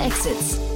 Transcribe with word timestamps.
Exits. 0.00 0.69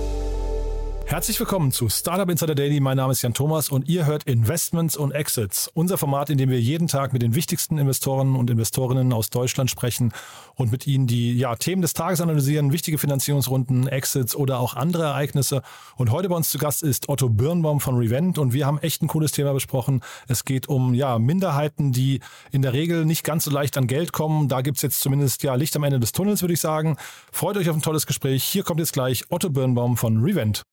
Herzlich 1.15 1.39
willkommen 1.39 1.71
zu 1.71 1.89
Startup 1.89 2.29
Insider 2.29 2.57
Daily. 2.57 2.80
Mein 2.80 2.97
Name 2.97 3.12
ist 3.12 3.23
Jan 3.23 3.35
Thomas 3.35 3.69
und 3.69 3.89
ihr 3.89 4.05
hört 4.05 4.25
Investments 4.25 4.97
und 4.97 5.12
Exits. 5.12 5.71
Unser 5.73 5.97
Format, 5.97 6.29
in 6.29 6.39
dem 6.39 6.51
wir 6.51 6.61
jeden 6.61 6.89
Tag 6.89 7.12
mit 7.12 7.23
den 7.23 7.37
wichtigsten 7.37 7.79
Investoren 7.79 8.35
und 8.35 8.51
Investorinnen 8.51 9.12
aus 9.12 9.30
Deutschland 9.30 9.71
sprechen 9.71 10.12
und 10.57 10.73
mit 10.73 10.89
ihnen 10.89 11.07
die 11.07 11.39
ja, 11.39 11.55
Themen 11.55 11.83
des 11.83 11.93
Tages 11.93 12.21
analysieren, 12.21 12.73
wichtige 12.73 12.98
Finanzierungsrunden, 12.98 13.87
Exits 13.87 14.35
oder 14.35 14.59
auch 14.59 14.75
andere 14.75 15.05
Ereignisse. 15.05 15.62
Und 15.95 16.11
heute 16.11 16.29
bei 16.29 16.35
uns 16.35 16.51
zu 16.51 16.59
Gast 16.59 16.83
ist 16.83 17.09
Otto 17.09 17.29
Birnbaum 17.29 17.79
von 17.79 17.96
Revent 17.96 18.37
und 18.38 18.52
wir 18.52 18.66
haben 18.66 18.79
echt 18.79 19.01
ein 19.01 19.07
cooles 19.07 19.30
Thema 19.30 19.52
besprochen. 19.52 20.01
Es 20.27 20.45
geht 20.45 20.69
um 20.69 20.95
ja, 20.95 21.21
Minderheiten, 21.21 21.93
die 21.93 22.19
in 22.51 22.62
der 22.62 22.73
Regel 22.73 23.05
nicht 23.05 23.23
ganz 23.23 23.45
so 23.45 23.52
leicht 23.52 23.79
an 23.79 23.87
Geld 23.87 24.12
kommen. 24.12 24.49
Da 24.49 24.62
gibt 24.62 24.79
es 24.79 24.83
jetzt 24.83 25.01
zumindest 25.01 25.45
ja, 25.45 25.55
Licht 25.55 25.77
am 25.77 25.85
Ende 25.85 26.01
des 26.01 26.10
Tunnels, 26.10 26.43
würde 26.43 26.55
ich 26.55 26.60
sagen. 26.60 26.96
Freut 27.30 27.57
euch 27.57 27.71
auf 27.71 27.77
ein 27.77 27.83
tolles 27.83 28.05
Gespräch. 28.05 28.43
Hier 28.43 28.65
kommt 28.65 28.80
jetzt 28.80 28.95
gleich 28.95 29.23
Otto 29.29 29.49
Birnbaum 29.49 29.96
von 29.96 30.21
Revent. 30.21 30.65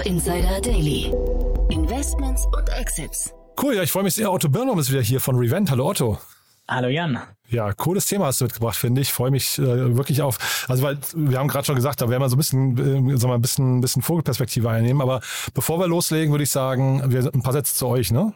Startup 0.00 0.06
Insider 0.06 0.60
Daily. 0.60 1.12
Investments 1.70 2.46
und 2.46 2.68
Exits. 2.70 3.34
Cool, 3.60 3.74
ja, 3.74 3.82
ich 3.82 3.92
freue 3.92 4.02
mich 4.02 4.14
sehr. 4.14 4.32
Otto 4.32 4.48
Birnbaum 4.48 4.78
ist 4.78 4.90
wieder 4.90 5.02
hier 5.02 5.20
von 5.20 5.36
Revent. 5.36 5.70
Hallo 5.70 5.88
Otto. 5.88 6.18
Hallo 6.68 6.88
Jan. 6.88 7.18
Ja, 7.48 7.72
cooles 7.72 8.06
Thema 8.06 8.26
hast 8.26 8.40
du 8.40 8.44
mitgebracht, 8.44 8.76
finde 8.76 9.00
ich. 9.00 9.12
Freue 9.12 9.30
mich 9.30 9.58
äh, 9.58 9.96
wirklich 9.96 10.22
auf. 10.22 10.66
Also 10.68 10.82
weil 10.82 10.98
wir 11.14 11.38
haben 11.38 11.48
gerade 11.48 11.66
schon 11.66 11.74
gesagt, 11.74 12.00
da 12.00 12.08
werden 12.08 12.22
wir 12.22 12.28
so 12.28 12.36
ein 12.36 12.38
bisschen, 12.38 12.78
äh, 12.78 13.16
sagen 13.16 13.30
wir, 13.30 13.34
ein 13.34 13.42
bisschen, 13.42 13.78
ein 13.78 13.80
bisschen 13.80 14.02
Vogelperspektive 14.02 14.70
einnehmen. 14.70 15.02
Aber 15.02 15.20
bevor 15.52 15.78
wir 15.78 15.88
loslegen, 15.88 16.32
würde 16.32 16.44
ich 16.44 16.50
sagen, 16.50 17.02
wir 17.10 17.30
ein 17.32 17.42
paar 17.42 17.52
Sätze 17.52 17.74
zu 17.74 17.86
euch, 17.86 18.10
ne? 18.10 18.32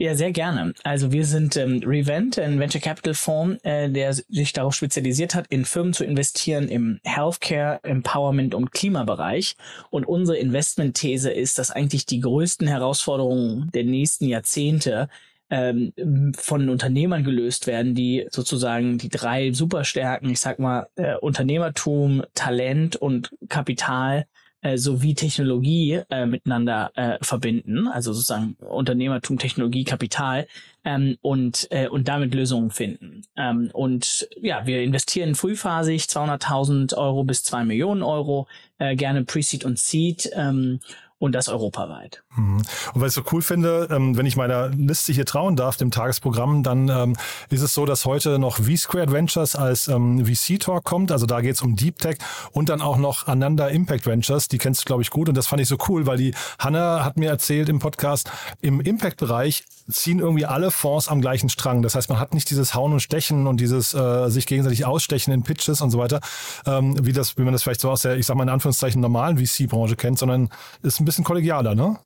Ja, 0.00 0.14
sehr 0.14 0.30
gerne. 0.30 0.74
Also 0.84 1.10
wir 1.10 1.24
sind 1.24 1.56
ähm, 1.56 1.82
Revent, 1.84 2.38
ein 2.38 2.60
Venture 2.60 2.80
Capital 2.80 3.14
Fonds, 3.14 3.58
äh, 3.64 3.90
der 3.90 4.12
sich 4.14 4.52
darauf 4.52 4.72
spezialisiert 4.72 5.34
hat, 5.34 5.48
in 5.48 5.64
Firmen 5.64 5.92
zu 5.92 6.04
investieren 6.04 6.68
im 6.68 7.00
Healthcare, 7.02 7.80
Empowerment 7.82 8.54
und 8.54 8.70
Klimabereich. 8.70 9.56
Und 9.90 10.06
unsere 10.06 10.38
Investmentthese 10.38 11.32
ist, 11.32 11.58
dass 11.58 11.72
eigentlich 11.72 12.06
die 12.06 12.20
größten 12.20 12.68
Herausforderungen 12.68 13.72
der 13.74 13.82
nächsten 13.82 14.26
Jahrzehnte 14.28 15.08
ähm, 15.50 15.92
von 16.36 16.68
Unternehmern 16.68 17.24
gelöst 17.24 17.66
werden, 17.66 17.96
die 17.96 18.28
sozusagen 18.30 18.98
die 18.98 19.08
drei 19.08 19.52
Superstärken, 19.52 20.30
ich 20.30 20.38
sag 20.38 20.60
mal, 20.60 20.86
äh, 20.94 21.16
Unternehmertum, 21.16 22.22
Talent 22.34 22.94
und 22.94 23.34
Kapital 23.48 24.26
äh, 24.60 24.76
sowie 24.76 25.14
Technologie 25.14 26.00
äh, 26.10 26.26
miteinander 26.26 26.90
äh, 26.94 27.18
verbinden, 27.22 27.88
also 27.88 28.12
sozusagen 28.12 28.56
Unternehmertum, 28.60 29.38
Technologie, 29.38 29.84
Kapital 29.84 30.46
ähm, 30.84 31.16
und 31.22 31.68
äh, 31.70 31.88
und 31.88 32.08
damit 32.08 32.34
Lösungen 32.34 32.70
finden. 32.70 33.22
Ähm, 33.36 33.70
und 33.72 34.28
ja, 34.40 34.66
wir 34.66 34.82
investieren 34.82 35.34
frühphasig 35.34 36.02
200.000 36.04 36.96
Euro 36.96 37.24
bis 37.24 37.42
2 37.44 37.64
Millionen 37.64 38.02
Euro, 38.02 38.48
äh, 38.78 38.96
gerne 38.96 39.24
Pre-Seed 39.24 39.64
und 39.64 39.78
Seed. 39.78 40.30
Ähm, 40.34 40.80
und 41.18 41.32
das 41.32 41.48
europaweit. 41.48 42.22
Mhm. 42.36 42.58
Und 42.94 43.00
was 43.00 43.08
ich 43.08 43.14
so 43.14 43.30
cool 43.32 43.42
finde, 43.42 43.88
ähm, 43.90 44.16
wenn 44.16 44.26
ich 44.26 44.36
meiner 44.36 44.68
Liste 44.68 45.12
hier 45.12 45.26
trauen 45.26 45.56
darf, 45.56 45.76
dem 45.76 45.90
Tagesprogramm, 45.90 46.62
dann 46.62 46.88
ähm, 46.88 47.16
ist 47.50 47.62
es 47.62 47.74
so, 47.74 47.86
dass 47.86 48.04
heute 48.04 48.38
noch 48.38 48.58
V-Squared 48.58 49.12
Ventures 49.12 49.56
als 49.56 49.88
ähm, 49.88 50.24
VC-Talk 50.24 50.84
kommt. 50.84 51.12
Also 51.12 51.26
da 51.26 51.40
geht 51.40 51.54
es 51.54 51.62
um 51.62 51.76
Deep 51.76 51.98
Tech 51.98 52.18
und 52.52 52.68
dann 52.68 52.80
auch 52.80 52.96
noch 52.96 53.26
Ananda 53.26 53.68
Impact 53.68 54.06
Ventures. 54.06 54.48
Die 54.48 54.58
kennst 54.58 54.82
du, 54.82 54.84
glaube 54.86 55.02
ich, 55.02 55.10
gut. 55.10 55.28
Und 55.28 55.36
das 55.36 55.46
fand 55.46 55.60
ich 55.60 55.68
so 55.68 55.76
cool, 55.88 56.06
weil 56.06 56.18
die 56.18 56.34
Hanna 56.58 57.04
hat 57.04 57.16
mir 57.16 57.28
erzählt 57.28 57.68
im 57.68 57.78
Podcast, 57.80 58.30
im 58.60 58.80
Impact-Bereich 58.80 59.64
ziehen 59.90 60.18
irgendwie 60.18 60.46
alle 60.46 60.70
Fonds 60.70 61.08
am 61.08 61.20
gleichen 61.20 61.48
Strang. 61.48 61.82
Das 61.82 61.94
heißt, 61.94 62.08
man 62.08 62.18
hat 62.18 62.34
nicht 62.34 62.50
dieses 62.50 62.74
Hauen 62.74 62.92
und 62.92 63.00
Stechen 63.00 63.46
und 63.46 63.60
dieses 63.60 63.94
äh, 63.94 64.28
sich 64.28 64.46
gegenseitig 64.46 64.84
ausstechen 64.84 65.32
in 65.32 65.42
Pitches 65.42 65.80
und 65.80 65.90
so 65.90 65.98
weiter, 65.98 66.20
ähm, 66.66 66.94
wie 67.04 67.12
das, 67.12 67.36
wie 67.38 67.42
man 67.42 67.52
das 67.52 67.62
vielleicht 67.62 67.80
so 67.80 67.90
aus 67.90 68.02
der, 68.02 68.16
ich 68.16 68.26
sag 68.26 68.36
mal 68.36 68.42
in 68.42 68.48
Anführungszeichen, 68.48 69.00
normalen 69.00 69.38
VC-Branche 69.38 69.96
kennt, 69.96 70.18
sondern 70.18 70.50
ist 70.82 71.00
ein 71.00 71.04
bisschen 71.04 71.24
kollegialer, 71.24 71.74
ne? 71.74 71.98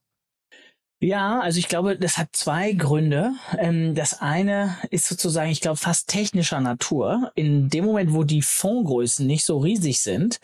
Ja, 1.00 1.40
also 1.40 1.58
ich 1.58 1.66
glaube, 1.66 1.98
das 1.98 2.16
hat 2.16 2.28
zwei 2.30 2.72
Gründe. 2.74 3.32
Ähm, 3.58 3.96
das 3.96 4.20
eine 4.20 4.76
ist 4.90 5.08
sozusagen, 5.08 5.50
ich 5.50 5.60
glaube, 5.60 5.76
fast 5.76 6.08
technischer 6.08 6.60
Natur. 6.60 7.32
In 7.34 7.68
dem 7.68 7.84
Moment, 7.84 8.12
wo 8.12 8.22
die 8.22 8.40
Fondsgrößen 8.40 9.26
nicht 9.26 9.44
so 9.44 9.58
riesig 9.58 10.00
sind, 10.00 10.38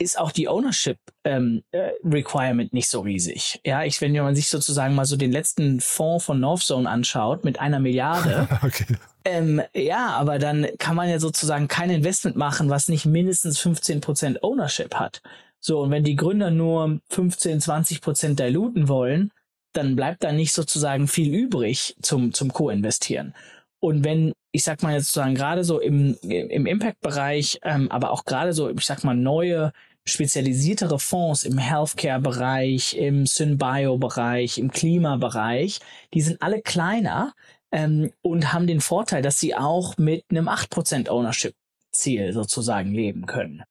ist 0.00 0.18
auch 0.18 0.32
die 0.32 0.48
Ownership 0.48 0.98
ähm, 1.24 1.62
äh, 1.72 1.90
Requirement 2.02 2.72
nicht 2.72 2.88
so 2.88 3.00
riesig. 3.00 3.60
Ja, 3.66 3.84
ich, 3.84 4.00
wenn 4.00 4.12
man 4.14 4.34
sich 4.34 4.48
sozusagen 4.48 4.94
mal 4.94 5.04
so 5.04 5.16
den 5.16 5.30
letzten 5.30 5.80
Fonds 5.80 6.24
von 6.24 6.40
Northzone 6.40 6.88
anschaut 6.88 7.44
mit 7.44 7.60
einer 7.60 7.80
Milliarde, 7.80 8.48
okay. 8.62 8.86
ähm, 9.26 9.60
ja, 9.74 10.08
aber 10.08 10.38
dann 10.38 10.66
kann 10.78 10.96
man 10.96 11.10
ja 11.10 11.18
sozusagen 11.18 11.68
kein 11.68 11.90
Investment 11.90 12.36
machen, 12.36 12.70
was 12.70 12.88
nicht 12.88 13.04
mindestens 13.04 13.58
15 13.58 14.00
Prozent 14.00 14.42
Ownership 14.42 14.94
hat. 14.94 15.20
So, 15.60 15.80
und 15.80 15.90
wenn 15.90 16.04
die 16.04 16.16
Gründer 16.16 16.50
nur 16.50 17.00
15, 17.10 17.60
20 17.60 18.00
Prozent 18.00 18.40
diluten 18.40 18.88
wollen, 18.88 19.30
dann 19.74 19.96
bleibt 19.96 20.24
da 20.24 20.32
nicht 20.32 20.52
sozusagen 20.52 21.08
viel 21.08 21.32
übrig 21.32 21.94
zum, 22.00 22.32
zum 22.32 22.52
Co-Investieren. 22.52 23.34
Und 23.80 24.04
wenn, 24.04 24.32
ich 24.52 24.64
sag 24.64 24.82
mal 24.82 24.94
jetzt 24.94 25.06
sozusagen 25.06 25.34
gerade 25.34 25.62
so 25.62 25.78
im, 25.78 26.16
im 26.22 26.66
Impact-Bereich, 26.66 27.60
ähm, 27.62 27.90
aber 27.90 28.10
auch 28.10 28.24
gerade 28.24 28.54
so, 28.54 28.70
ich 28.70 28.84
sag 28.84 29.04
mal, 29.04 29.14
neue 29.14 29.72
spezialisiertere 30.10 30.98
Fonds 30.98 31.44
im 31.44 31.58
Healthcare-Bereich, 31.58 32.96
im 32.96 33.26
Synbio-Bereich, 33.26 34.58
im 34.58 34.70
Klimabereich, 34.70 35.80
die 36.12 36.20
sind 36.20 36.42
alle 36.42 36.60
kleiner 36.62 37.34
ähm, 37.72 38.12
und 38.22 38.52
haben 38.52 38.66
den 38.66 38.80
Vorteil, 38.80 39.22
dass 39.22 39.40
sie 39.40 39.54
auch 39.54 39.96
mit 39.96 40.24
einem 40.30 40.48
8% 40.48 41.08
Ownership-Ziel 41.08 42.32
sozusagen 42.32 42.92
leben 42.92 43.26
können. 43.26 43.62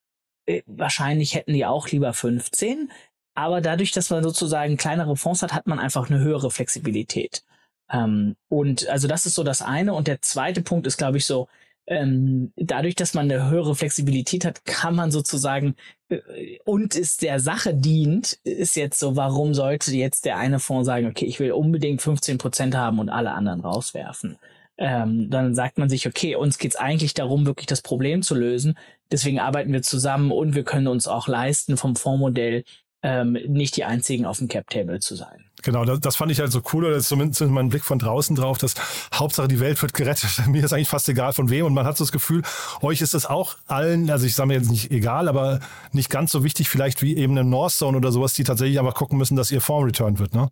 Äh, 0.45 0.63
wahrscheinlich 0.65 1.35
hätten 1.35 1.53
die 1.53 1.65
auch 1.65 1.87
lieber 1.89 2.13
15, 2.13 2.91
aber 3.35 3.61
dadurch, 3.61 3.91
dass 3.91 4.09
man 4.09 4.23
sozusagen 4.23 4.77
kleinere 4.77 5.15
Fonds 5.15 5.41
hat, 5.41 5.53
hat 5.53 5.67
man 5.67 5.79
einfach 5.79 6.09
eine 6.09 6.19
höhere 6.19 6.51
Flexibilität. 6.51 7.43
Ähm, 7.91 8.35
und 8.49 8.87
also 8.89 9.07
das 9.07 9.25
ist 9.25 9.35
so 9.35 9.43
das 9.43 9.61
eine. 9.61 9.93
Und 9.93 10.07
der 10.07 10.21
zweite 10.21 10.61
Punkt 10.61 10.87
ist, 10.87 10.97
glaube 10.97 11.17
ich, 11.17 11.25
so, 11.25 11.47
ähm, 11.89 12.53
dadurch, 12.55 12.93
dass 12.93 13.15
man 13.15 13.29
eine 13.29 13.49
höhere 13.49 13.75
Flexibilität 13.75 14.45
hat, 14.45 14.63
kann 14.63 14.95
man 14.95 15.09
sozusagen 15.09 15.75
äh, 16.09 16.59
und 16.63 16.95
es 16.95 17.17
der 17.17 17.39
Sache 17.39 17.73
dient, 17.73 18.33
ist 18.43 18.75
jetzt 18.75 18.99
so, 18.99 19.15
warum 19.15 19.55
sollte 19.55 19.91
jetzt 19.95 20.25
der 20.25 20.37
eine 20.37 20.59
Fonds 20.59 20.85
sagen, 20.85 21.07
okay, 21.07 21.25
ich 21.25 21.39
will 21.39 21.51
unbedingt 21.51 22.03
15 22.03 22.37
Prozent 22.37 22.75
haben 22.75 22.99
und 22.99 23.09
alle 23.09 23.31
anderen 23.31 23.61
rauswerfen? 23.61 24.37
Ähm, 24.77 25.31
dann 25.31 25.55
sagt 25.55 25.79
man 25.79 25.89
sich, 25.89 26.07
okay, 26.07 26.35
uns 26.35 26.59
geht's 26.59 26.75
eigentlich 26.75 27.15
darum, 27.15 27.47
wirklich 27.47 27.67
das 27.67 27.81
Problem 27.81 28.21
zu 28.21 28.35
lösen. 28.35 28.77
Deswegen 29.11 29.39
arbeiten 29.39 29.73
wir 29.73 29.81
zusammen 29.81 30.31
und 30.31 30.53
wir 30.53 30.63
können 30.63 30.87
uns 30.87 31.07
auch 31.07 31.27
leisten, 31.27 31.75
vom 31.75 31.95
Fondsmodell 31.95 32.63
ähm, 33.01 33.33
nicht 33.47 33.75
die 33.77 33.83
einzigen 33.83 34.25
auf 34.25 34.37
dem 34.37 34.47
Cap-Table 34.47 34.99
zu 34.99 35.15
sein. 35.15 35.48
Genau, 35.63 35.85
das, 35.85 35.99
das 35.99 36.15
fand 36.15 36.31
ich 36.31 36.39
halt 36.39 36.51
so 36.51 36.61
cool, 36.73 36.85
ist 36.87 37.09
zumindest 37.09 37.41
mein 37.41 37.69
Blick 37.69 37.83
von 37.83 37.99
draußen 37.99 38.35
drauf, 38.35 38.57
dass 38.57 38.75
Hauptsache 39.13 39.47
die 39.47 39.59
Welt 39.59 39.81
wird 39.81 39.93
gerettet. 39.93 40.29
Mir 40.47 40.63
ist 40.63 40.73
eigentlich 40.73 40.89
fast 40.89 41.09
egal 41.09 41.33
von 41.33 41.49
wem 41.49 41.65
und 41.65 41.73
man 41.73 41.85
hat 41.85 41.97
so 41.97 42.03
das 42.03 42.11
Gefühl, 42.11 42.43
euch 42.81 43.01
ist 43.01 43.13
das 43.13 43.25
auch 43.25 43.55
allen, 43.67 44.09
also 44.09 44.25
ich 44.25 44.35
sage 44.35 44.47
mir 44.47 44.53
jetzt 44.55 44.71
nicht 44.71 44.91
egal, 44.91 45.27
aber 45.27 45.59
nicht 45.91 46.09
ganz 46.09 46.31
so 46.31 46.43
wichtig 46.43 46.69
vielleicht 46.69 47.01
wie 47.01 47.17
eben 47.17 47.37
eine 47.37 47.47
North 47.47 47.73
Zone 47.73 47.97
oder 47.97 48.11
sowas, 48.11 48.33
die 48.33 48.43
tatsächlich 48.43 48.79
einfach 48.79 48.95
gucken 48.95 49.17
müssen, 49.17 49.35
dass 49.35 49.51
ihr 49.51 49.61
Form 49.61 49.83
returned 49.83 50.19
wird, 50.19 50.33
ne? 50.33 50.49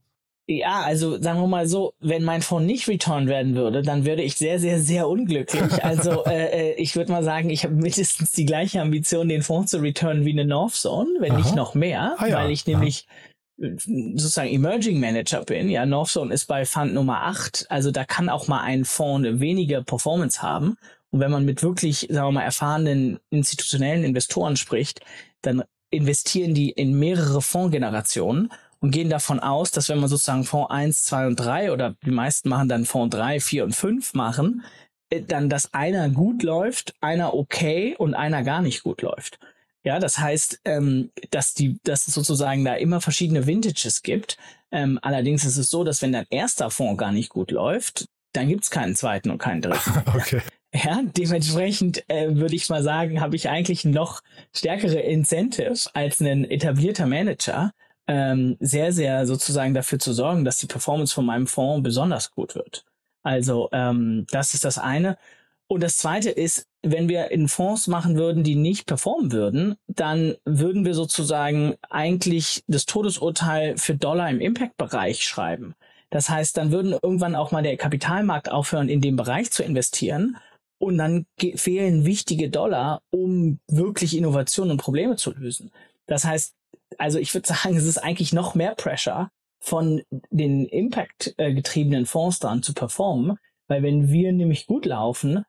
Ja, 0.49 0.81
also 0.85 1.21
sagen 1.21 1.41
wir 1.41 1.47
mal 1.47 1.67
so, 1.67 1.93
wenn 1.99 2.23
mein 2.23 2.41
Fonds 2.41 2.65
nicht 2.65 2.87
returned 2.87 3.27
werden 3.27 3.53
würde, 3.53 3.81
dann 3.81 4.05
würde 4.05 4.23
ich 4.23 4.35
sehr, 4.35 4.59
sehr, 4.59 4.79
sehr 4.79 5.09
unglücklich. 5.09 5.61
Also 5.83 6.23
äh, 6.25 6.71
äh 6.71 6.73
ich 6.75 6.95
würde 6.95 7.11
mal 7.11 7.23
sagen, 7.23 7.49
ich 7.49 7.65
habe 7.65 7.73
mindestens 7.73 8.31
die 8.31 8.45
gleiche 8.45 8.81
Ambition, 8.81 9.27
den 9.27 9.41
Fonds 9.41 9.71
zu 9.71 9.79
returnen 9.79 10.25
wie 10.25 10.31
eine 10.31 10.45
North 10.45 10.73
Zone, 10.73 11.09
wenn 11.19 11.33
Aha. 11.33 11.39
nicht 11.39 11.55
noch 11.55 11.75
mehr, 11.75 12.15
ah, 12.17 12.27
ja. 12.27 12.37
weil 12.37 12.51
ich 12.51 12.65
nämlich 12.65 13.01
ja. 13.01 13.13
Sozusagen 13.57 14.49
Emerging 14.49 14.99
Manager 14.99 15.43
bin. 15.43 15.69
Ja, 15.69 15.85
North 15.85 16.09
Zone 16.09 16.33
ist 16.33 16.45
bei 16.45 16.65
Fund 16.65 16.93
Nummer 16.93 17.23
8, 17.23 17.65
also 17.69 17.91
da 17.91 18.05
kann 18.05 18.29
auch 18.29 18.47
mal 18.47 18.61
ein 18.61 18.85
Fonds 18.85 19.27
eine 19.27 19.39
wenige 19.39 19.83
Performance 19.83 20.41
haben. 20.41 20.77
Und 21.09 21.19
wenn 21.21 21.31
man 21.31 21.45
mit 21.45 21.63
wirklich, 21.63 22.07
sagen 22.09 22.27
wir 22.27 22.31
mal, 22.33 22.43
erfahrenen 22.43 23.19
institutionellen 23.29 24.03
Investoren 24.03 24.57
spricht, 24.57 25.01
dann 25.41 25.63
investieren 25.89 26.53
die 26.53 26.69
in 26.69 26.99
mehrere 26.99 27.41
Fondsgenerationen 27.41 28.51
und 28.79 28.91
gehen 28.91 29.09
davon 29.09 29.39
aus, 29.39 29.71
dass 29.71 29.89
wenn 29.89 29.99
man 29.99 30.09
sozusagen 30.09 30.43
Fonds 30.43 30.69
1, 30.69 31.03
2 31.03 31.27
und 31.27 31.35
3 31.37 31.71
oder 31.71 31.95
die 32.05 32.11
meisten 32.11 32.49
machen 32.49 32.69
dann 32.69 32.85
Fonds 32.85 33.15
3, 33.15 33.39
4 33.39 33.63
und 33.63 33.75
5 33.75 34.13
machen, 34.13 34.63
äh, 35.09 35.21
dann 35.21 35.49
dass 35.49 35.73
einer 35.73 36.09
gut 36.09 36.43
läuft, 36.43 36.93
einer 37.01 37.33
okay 37.33 37.95
und 37.97 38.13
einer 38.13 38.43
gar 38.43 38.61
nicht 38.61 38.83
gut 38.83 39.01
läuft. 39.01 39.39
Ja, 39.87 39.99
das 39.99 40.19
heißt, 40.19 40.59
ähm, 40.65 41.11
dass 41.31 41.53
die, 41.53 41.79
dass 41.85 42.09
es 42.09 42.13
sozusagen 42.13 42.65
da 42.65 42.75
immer 42.75 42.99
verschiedene 42.99 43.47
Vintages 43.47 44.03
gibt. 44.03 44.35
Ähm, 44.69 44.99
allerdings 45.01 45.45
ist 45.45 45.55
es 45.55 45.69
so, 45.69 45.85
dass 45.85 46.01
wenn 46.01 46.11
dein 46.11 46.25
erster 46.29 46.69
Fonds 46.69 46.99
gar 46.99 47.13
nicht 47.13 47.29
gut 47.29 47.51
läuft, 47.51 48.09
dann 48.33 48.49
gibt's 48.49 48.69
keinen 48.69 48.97
zweiten 48.97 49.29
und 49.29 49.37
keinen 49.37 49.61
dritten. 49.61 49.93
okay. 50.13 50.41
Ja, 50.73 51.01
dementsprechend 51.15 52.03
äh, 52.09 52.35
würde 52.35 52.57
ich 52.57 52.67
mal 52.67 52.83
sagen, 52.83 53.21
habe 53.21 53.37
ich 53.37 53.47
eigentlich 53.47 53.85
noch 53.85 54.23
stärkere 54.53 54.99
Incentive 54.99 55.89
als 55.93 56.19
ein 56.19 56.43
etablierter 56.43 57.07
Manager, 57.07 57.71
ähm, 58.07 58.57
sehr, 58.59 58.91
sehr 58.91 59.25
sozusagen 59.25 59.73
dafür 59.73 59.99
zu 59.99 60.11
sorgen, 60.11 60.43
dass 60.43 60.57
die 60.57 60.67
Performance 60.67 61.13
von 61.13 61.25
meinem 61.25 61.47
Fonds 61.47 61.83
besonders 61.83 62.31
gut 62.31 62.55
wird. 62.55 62.83
Also 63.23 63.69
ähm, 63.71 64.27
das 64.31 64.53
ist 64.53 64.65
das 64.65 64.79
eine. 64.79 65.17
Und 65.67 65.83
das 65.83 65.97
zweite 65.97 66.29
ist, 66.29 66.65
wenn 66.81 67.09
wir 67.09 67.31
in 67.31 67.49
Fonds 67.49 67.87
machen 67.87 68.15
würden, 68.15 68.43
die 68.43 68.55
nicht 68.55 68.85
performen 68.85 69.31
würden, 69.31 69.75
dann 69.87 70.35
würden 70.45 70.85
wir 70.85 70.93
sozusagen 70.93 71.75
eigentlich 71.89 72.63
das 72.67 72.85
Todesurteil 72.85 73.77
für 73.77 73.95
Dollar 73.95 74.29
im 74.29 74.39
Impact-Bereich 74.39 75.23
schreiben. 75.23 75.75
Das 76.09 76.29
heißt, 76.29 76.55
dann 76.55 76.71
würden 76.71 76.93
irgendwann 76.93 77.35
auch 77.35 77.51
mal 77.51 77.63
der 77.63 77.75
Kapitalmarkt 77.75 78.49
aufhören, 78.49 78.87
in 78.87 79.01
den 79.01 79.17
Bereich 79.17 79.51
zu 79.51 79.63
investieren. 79.63 80.37
Und 80.79 80.97
dann 80.97 81.25
fehlen 81.55 82.05
wichtige 82.05 82.49
Dollar, 82.49 83.01
um 83.09 83.59
wirklich 83.67 84.15
Innovationen 84.15 84.71
und 84.71 84.77
Probleme 84.77 85.15
zu 85.15 85.33
lösen. 85.33 85.71
Das 86.05 86.23
heißt, 86.23 86.53
also 86.97 87.19
ich 87.19 87.33
würde 87.33 87.47
sagen, 87.47 87.75
es 87.75 87.85
ist 87.85 87.97
eigentlich 87.97 88.31
noch 88.31 88.55
mehr 88.55 88.75
Pressure 88.75 89.29
von 89.59 90.01
den 90.29 90.65
Impact-getriebenen 90.65 92.05
Fonds 92.05 92.39
dran 92.39 92.63
zu 92.63 92.73
performen, 92.73 93.37
weil 93.67 93.83
wenn 93.83 94.09
wir 94.09 94.31
nämlich 94.31 94.67
gut 94.67 94.85
laufen, 94.85 95.43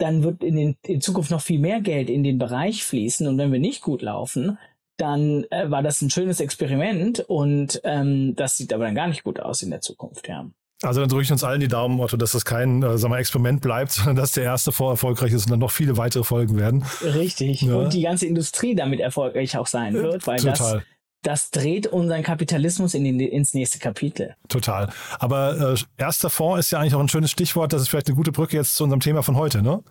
dann 0.00 0.22
wird 0.22 0.42
in, 0.42 0.56
den, 0.56 0.76
in 0.86 1.00
Zukunft 1.00 1.30
noch 1.30 1.42
viel 1.42 1.60
mehr 1.60 1.80
Geld 1.80 2.10
in 2.10 2.24
den 2.24 2.38
Bereich 2.38 2.84
fließen. 2.84 3.26
Und 3.26 3.38
wenn 3.38 3.52
wir 3.52 3.60
nicht 3.60 3.82
gut 3.82 4.02
laufen, 4.02 4.58
dann 4.96 5.44
äh, 5.50 5.70
war 5.70 5.82
das 5.82 6.02
ein 6.02 6.10
schönes 6.10 6.40
Experiment 6.40 7.20
und 7.20 7.80
ähm, 7.84 8.34
das 8.36 8.56
sieht 8.56 8.72
aber 8.72 8.84
dann 8.84 8.94
gar 8.94 9.08
nicht 9.08 9.24
gut 9.24 9.40
aus 9.40 9.62
in 9.62 9.70
der 9.70 9.80
Zukunft, 9.80 10.28
ja. 10.28 10.46
Also 10.82 11.00
dann 11.00 11.10
drücke 11.10 11.24
ich 11.24 11.32
uns 11.32 11.44
allen 11.44 11.60
die 11.60 11.68
Daumen, 11.68 12.00
Otto, 12.00 12.16
dass 12.16 12.32
das 12.32 12.46
kein 12.46 12.82
äh, 12.82 12.96
sagen 12.96 13.12
wir, 13.12 13.18
Experiment 13.18 13.60
bleibt, 13.60 13.92
sondern 13.92 14.16
dass 14.16 14.32
der 14.32 14.44
erste 14.44 14.72
Fonds 14.72 14.92
erfolgreich 14.92 15.32
ist 15.32 15.46
und 15.46 15.52
dann 15.52 15.60
noch 15.60 15.70
viele 15.70 15.96
weitere 15.96 16.24
Folgen 16.24 16.56
werden. 16.58 16.84
Richtig. 17.02 17.62
Ja. 17.62 17.76
Und 17.76 17.92
die 17.92 18.02
ganze 18.02 18.26
Industrie 18.26 18.74
damit 18.74 19.00
erfolgreich 19.00 19.56
auch 19.56 19.66
sein 19.66 19.94
wird, 19.94 20.26
weil 20.26 20.38
Total. 20.38 20.54
das 20.56 20.82
das 21.22 21.50
dreht 21.50 21.86
unseren 21.86 22.22
Kapitalismus 22.22 22.94
in 22.94 23.04
den, 23.04 23.20
ins 23.20 23.54
nächste 23.54 23.78
Kapitel. 23.78 24.34
Total. 24.48 24.90
Aber 25.18 25.74
äh, 25.74 26.02
erster 26.02 26.30
Fonds 26.30 26.66
ist 26.66 26.70
ja 26.72 26.80
eigentlich 26.80 26.94
auch 26.94 27.00
ein 27.00 27.08
schönes 27.08 27.30
Stichwort. 27.30 27.72
Das 27.72 27.82
ist 27.82 27.88
vielleicht 27.88 28.08
eine 28.08 28.16
gute 28.16 28.32
Brücke 28.32 28.56
jetzt 28.56 28.74
zu 28.76 28.84
unserem 28.84 29.00
Thema 29.00 29.22
von 29.22 29.36
heute, 29.36 29.62
ne? 29.62 29.82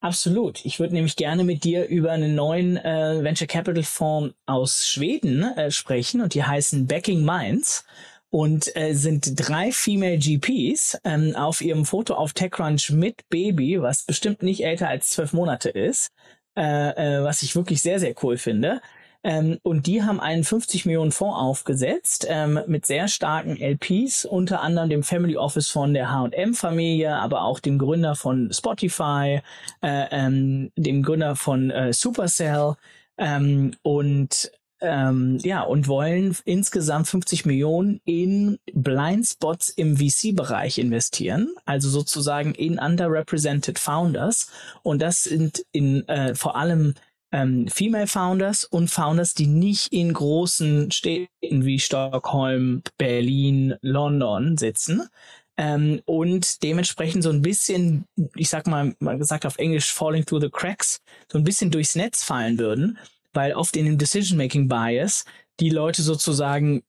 Absolut. 0.00 0.64
Ich 0.64 0.80
würde 0.80 0.94
nämlich 0.94 1.14
gerne 1.14 1.44
mit 1.44 1.62
dir 1.62 1.86
über 1.86 2.10
einen 2.10 2.34
neuen 2.34 2.76
äh, 2.76 3.22
Venture 3.22 3.46
Capital 3.46 3.84
Fonds 3.84 4.34
aus 4.46 4.84
Schweden 4.84 5.44
äh, 5.56 5.70
sprechen 5.70 6.20
und 6.20 6.34
die 6.34 6.42
heißen 6.42 6.88
Backing 6.88 7.24
Minds 7.24 7.84
und 8.28 8.74
äh, 8.74 8.94
sind 8.94 9.34
drei 9.36 9.70
Female 9.70 10.18
GPs 10.18 10.98
ähm, 11.04 11.36
auf 11.36 11.60
ihrem 11.60 11.84
Foto 11.84 12.14
auf 12.14 12.32
TechCrunch 12.32 12.90
mit 12.90 13.28
Baby, 13.28 13.80
was 13.80 14.02
bestimmt 14.02 14.42
nicht 14.42 14.64
älter 14.64 14.88
als 14.88 15.10
zwölf 15.10 15.32
Monate 15.34 15.68
ist, 15.68 16.08
äh, 16.56 17.18
äh, 17.18 17.22
was 17.22 17.42
ich 17.42 17.54
wirklich 17.54 17.80
sehr, 17.80 18.00
sehr 18.00 18.14
cool 18.24 18.38
finde. 18.38 18.80
Ähm, 19.24 19.58
und 19.62 19.86
die 19.86 20.02
haben 20.02 20.20
einen 20.20 20.44
50 20.44 20.86
Millionen 20.86 21.12
Fonds 21.12 21.36
aufgesetzt 21.36 22.26
ähm, 22.28 22.60
mit 22.66 22.86
sehr 22.86 23.08
starken 23.08 23.56
LPs, 23.56 24.24
unter 24.24 24.62
anderem 24.62 24.90
dem 24.90 25.02
Family 25.02 25.36
Office 25.36 25.68
von 25.68 25.94
der 25.94 26.10
H&M-Familie, 26.10 27.16
aber 27.16 27.42
auch 27.42 27.60
dem 27.60 27.78
Gründer 27.78 28.16
von 28.16 28.52
Spotify, 28.52 29.40
äh, 29.82 30.06
ähm, 30.10 30.72
dem 30.76 31.02
Gründer 31.02 31.36
von 31.36 31.70
äh, 31.70 31.92
Supercell 31.92 32.74
ähm, 33.18 33.72
und 33.82 34.50
ähm, 34.82 35.38
ja, 35.42 35.62
und 35.62 35.86
wollen 35.86 36.36
insgesamt 36.44 37.06
50 37.06 37.46
Millionen 37.46 38.00
in 38.04 38.58
Blindspots 38.74 39.68
im 39.68 39.96
VC-Bereich 39.96 40.78
investieren, 40.78 41.54
also 41.64 41.88
sozusagen 41.88 42.52
in 42.54 42.80
underrepresented 42.80 43.78
Founders. 43.78 44.50
Und 44.82 45.00
das 45.00 45.22
sind 45.22 45.64
in 45.70 46.06
äh, 46.08 46.34
vor 46.34 46.56
allem 46.56 46.94
ähm, 47.32 47.66
Female 47.68 48.06
Founders 48.06 48.64
und 48.64 48.88
Founders, 48.88 49.34
die 49.34 49.46
nicht 49.46 49.92
in 49.92 50.12
großen 50.12 50.90
Städten 50.90 51.64
wie 51.64 51.80
Stockholm, 51.80 52.82
Berlin, 52.98 53.74
London 53.80 54.56
sitzen. 54.58 55.08
Ähm, 55.56 56.00
und 56.04 56.62
dementsprechend 56.62 57.22
so 57.22 57.30
ein 57.30 57.42
bisschen, 57.42 58.04
ich 58.36 58.48
sag 58.48 58.66
mal, 58.66 58.94
mal 59.00 59.18
gesagt 59.18 59.44
auf 59.44 59.58
Englisch, 59.58 59.92
falling 59.92 60.24
through 60.24 60.42
the 60.42 60.50
cracks, 60.50 61.00
so 61.30 61.38
ein 61.38 61.44
bisschen 61.44 61.70
durchs 61.70 61.94
Netz 61.94 62.22
fallen 62.22 62.58
würden, 62.58 62.98
weil 63.32 63.54
oft 63.54 63.76
in 63.76 63.84
dem 63.84 63.98
Decision-Making 63.98 64.68
Bias 64.68 65.24
die 65.60 65.70
Leute 65.70 66.02
sozusagen 66.02 66.82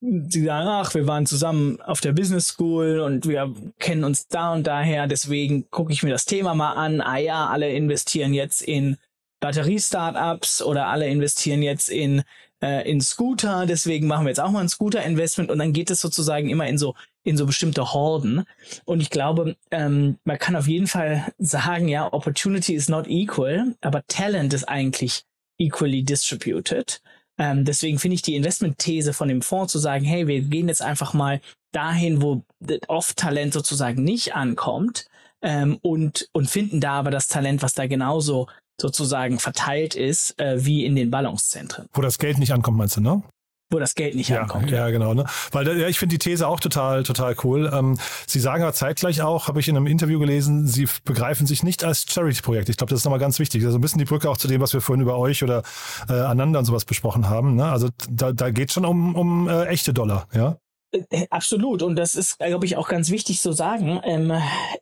sie 0.00 0.44
sagen, 0.44 0.68
ach, 0.68 0.94
wir 0.94 1.06
waren 1.06 1.26
zusammen 1.26 1.80
auf 1.80 2.00
der 2.00 2.12
Business 2.12 2.48
School 2.48 3.00
und 3.00 3.26
wir 3.26 3.52
kennen 3.78 4.04
uns 4.04 4.28
da 4.28 4.52
und 4.52 4.66
daher, 4.66 5.06
deswegen 5.06 5.70
gucke 5.70 5.92
ich 5.92 6.02
mir 6.02 6.10
das 6.10 6.26
Thema 6.26 6.54
mal 6.54 6.74
an. 6.74 7.00
Ah 7.00 7.16
ja, 7.16 7.46
alle 7.48 7.70
investieren 7.70 8.34
jetzt 8.34 8.62
in 8.62 8.96
Batterie-Startups 9.40 10.62
oder 10.62 10.86
alle 10.86 11.08
investieren 11.08 11.62
jetzt 11.62 11.88
in, 11.88 12.22
äh, 12.62 12.90
in 12.90 13.00
Scooter, 13.00 13.66
deswegen 13.66 14.06
machen 14.06 14.24
wir 14.24 14.30
jetzt 14.30 14.40
auch 14.40 14.50
mal 14.50 14.60
ein 14.60 14.68
Scooter-Investment 14.68 15.50
und 15.50 15.58
dann 15.58 15.72
geht 15.72 15.90
es 15.90 16.00
sozusagen 16.00 16.48
immer 16.48 16.66
in 16.66 16.78
so, 16.78 16.94
in 17.22 17.36
so 17.36 17.46
bestimmte 17.46 17.92
Horden. 17.92 18.44
Und 18.84 19.00
ich 19.00 19.10
glaube, 19.10 19.56
ähm, 19.70 20.18
man 20.24 20.38
kann 20.38 20.56
auf 20.56 20.68
jeden 20.68 20.86
Fall 20.86 21.32
sagen, 21.38 21.88
ja, 21.88 22.12
Opportunity 22.12 22.74
is 22.74 22.88
not 22.88 23.06
equal, 23.08 23.74
aber 23.80 24.06
Talent 24.06 24.54
ist 24.54 24.68
eigentlich 24.68 25.24
equally 25.58 26.02
distributed. 26.02 27.00
Ähm, 27.38 27.64
deswegen 27.64 27.98
finde 27.98 28.14
ich 28.14 28.22
die 28.22 28.36
Investment-These 28.36 29.12
von 29.12 29.28
dem 29.28 29.42
Fonds 29.42 29.72
zu 29.72 29.78
sagen, 29.78 30.04
hey, 30.04 30.26
wir 30.26 30.40
gehen 30.40 30.68
jetzt 30.68 30.82
einfach 30.82 31.12
mal 31.12 31.40
dahin, 31.72 32.22
wo 32.22 32.42
oft 32.88 33.16
Talent 33.18 33.52
sozusagen 33.52 34.02
nicht 34.02 34.34
ankommt 34.34 35.06
ähm, 35.42 35.78
und, 35.82 36.28
und 36.32 36.48
finden 36.48 36.80
da 36.80 36.92
aber 36.92 37.10
das 37.10 37.28
Talent, 37.28 37.62
was 37.62 37.74
da 37.74 37.86
genauso 37.86 38.46
sozusagen 38.80 39.38
verteilt 39.38 39.94
ist, 39.94 40.38
äh, 40.38 40.64
wie 40.64 40.84
in 40.84 40.96
den 40.96 41.10
Ballungszentren. 41.10 41.86
Wo 41.92 42.02
das 42.02 42.18
Geld 42.18 42.38
nicht 42.38 42.52
ankommt, 42.52 42.78
meinst 42.78 42.96
du, 42.96 43.00
ne? 43.00 43.22
wo 43.70 43.80
das 43.80 43.94
Geld 43.94 44.14
nicht 44.14 44.28
ja, 44.28 44.42
ankommt. 44.42 44.70
Ja, 44.70 44.90
genau. 44.90 45.12
Ne? 45.14 45.24
Weil 45.50 45.66
ja, 45.78 45.88
ich 45.88 45.98
finde 45.98 46.14
die 46.14 46.18
These 46.18 46.46
auch 46.46 46.60
total, 46.60 47.02
total 47.02 47.34
cool. 47.42 47.70
Ähm, 47.72 47.98
Sie 48.26 48.38
sagen 48.38 48.62
aber 48.62 48.72
zeitgleich 48.72 49.22
auch, 49.22 49.48
habe 49.48 49.58
ich 49.58 49.68
in 49.68 49.76
einem 49.76 49.88
Interview 49.88 50.20
gelesen, 50.20 50.66
Sie 50.66 50.88
begreifen 51.04 51.46
sich 51.46 51.62
nicht 51.62 51.82
als 51.82 52.06
Charity-Projekt. 52.08 52.68
Ich 52.68 52.76
glaube, 52.76 52.90
das 52.90 53.00
ist 53.00 53.04
nochmal 53.04 53.18
ganz 53.18 53.38
wichtig. 53.38 53.64
Also 53.64 53.78
ein 53.78 53.80
bisschen 53.80 53.98
die 53.98 54.04
Brücke 54.04 54.30
auch 54.30 54.36
zu 54.36 54.46
dem, 54.46 54.60
was 54.60 54.72
wir 54.72 54.80
vorhin 54.80 55.02
über 55.02 55.18
euch 55.18 55.42
oder 55.42 55.62
äh, 56.08 56.12
Ananda 56.12 56.60
und 56.60 56.64
sowas 56.64 56.84
besprochen 56.84 57.28
haben. 57.28 57.56
Ne? 57.56 57.64
Also 57.64 57.88
da, 58.08 58.32
da 58.32 58.50
geht 58.50 58.72
schon 58.72 58.84
um, 58.84 59.16
um 59.16 59.48
äh, 59.48 59.66
echte 59.66 59.92
Dollar, 59.92 60.28
ja? 60.32 60.58
Äh, 61.10 61.26
absolut. 61.30 61.82
Und 61.82 61.96
das 61.96 62.14
ist, 62.14 62.38
glaube 62.38 62.66
ich, 62.66 62.76
auch 62.76 62.88
ganz 62.88 63.10
wichtig 63.10 63.40
zu 63.40 63.52
sagen. 63.52 64.00
Ähm, 64.04 64.32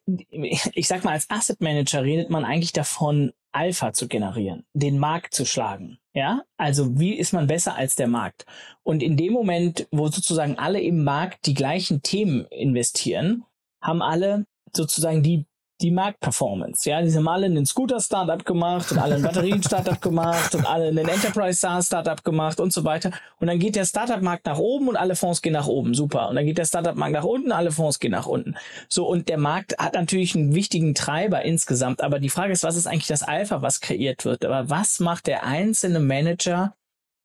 ich 0.06 0.88
sag 0.88 1.05
mal, 1.05 1.12
als 1.12 1.28
Asset 1.31 1.61
Manager 1.61 2.02
redet 2.02 2.31
man 2.31 2.44
eigentlich 2.44 2.72
davon, 2.72 3.32
Alpha 3.52 3.93
zu 3.93 4.08
generieren, 4.08 4.64
den 4.72 4.99
Markt 4.99 5.32
zu 5.34 5.46
schlagen. 5.46 5.99
Ja, 6.12 6.43
also 6.56 6.99
wie 6.99 7.14
ist 7.14 7.32
man 7.32 7.46
besser 7.46 7.76
als 7.76 7.94
der 7.94 8.08
Markt? 8.08 8.46
Und 8.82 9.03
in 9.03 9.17
dem 9.17 9.32
Moment, 9.32 9.86
wo 9.91 10.08
sozusagen 10.08 10.58
alle 10.58 10.81
im 10.81 11.05
Markt 11.05 11.46
die 11.46 11.55
gleichen 11.55 12.03
Themen 12.03 12.46
investieren, 12.46 13.44
haben 13.81 14.03
alle 14.03 14.46
sozusagen 14.72 15.22
die 15.22 15.46
die 15.81 15.90
Marktperformance. 15.90 16.88
Ja, 16.88 17.02
die 17.02 17.12
haben 17.12 17.26
alle 17.28 17.46
einen 17.46 17.66
Scooter-Startup 17.66 18.44
gemacht 18.44 18.93
und 18.93 18.98
alle 18.98 19.16
ein 19.16 19.22
Batterien-Startup 19.22 20.00
gemacht 20.00 20.54
und 20.54 20.66
alle 20.66 20.88
einen 20.88 21.08
Enterprise-SaaS-Startup 21.08 22.22
gemacht 22.22 22.60
und 22.60 22.72
so 22.72 22.84
weiter. 22.84 23.10
Und 23.40 23.48
dann 23.48 23.58
geht 23.58 23.74
der 23.74 23.84
Startup-Markt 23.84 24.46
nach 24.46 24.58
oben 24.58 24.88
und 24.88 24.96
alle 24.96 25.16
Fonds 25.16 25.43
gehen 25.43 25.52
nach 25.52 25.66
oben. 25.66 25.94
Super. 25.94 26.28
Und 26.28 26.36
dann 26.36 26.46
geht 26.46 26.58
der 26.58 26.64
Startup-Markt 26.64 27.14
nach 27.14 27.24
unten, 27.24 27.50
alle 27.50 27.72
Fonds 27.72 27.98
gehen 27.98 28.12
nach 28.12 28.26
unten. 28.26 28.54
So, 28.88 29.06
und 29.06 29.28
der 29.28 29.38
Markt 29.38 29.76
hat 29.78 29.94
natürlich 29.94 30.34
einen 30.36 30.54
wichtigen 30.54 30.94
Treiber 30.94 31.43
insgesamt. 31.43 32.02
Aber 32.02 32.20
die 32.20 32.31
Frage 32.31 32.52
ist, 32.52 32.62
was 32.62 32.76
ist 32.76 32.86
eigentlich 32.86 33.08
das 33.08 33.24
Alpha, 33.24 33.60
was 33.60 33.81
kreiert 33.81 34.24
wird? 34.24 34.44
Aber 34.44 34.70
was 34.70 35.00
macht 35.00 35.26
der 35.26 35.44
einzelne 35.44 36.00
Manager 36.00 36.76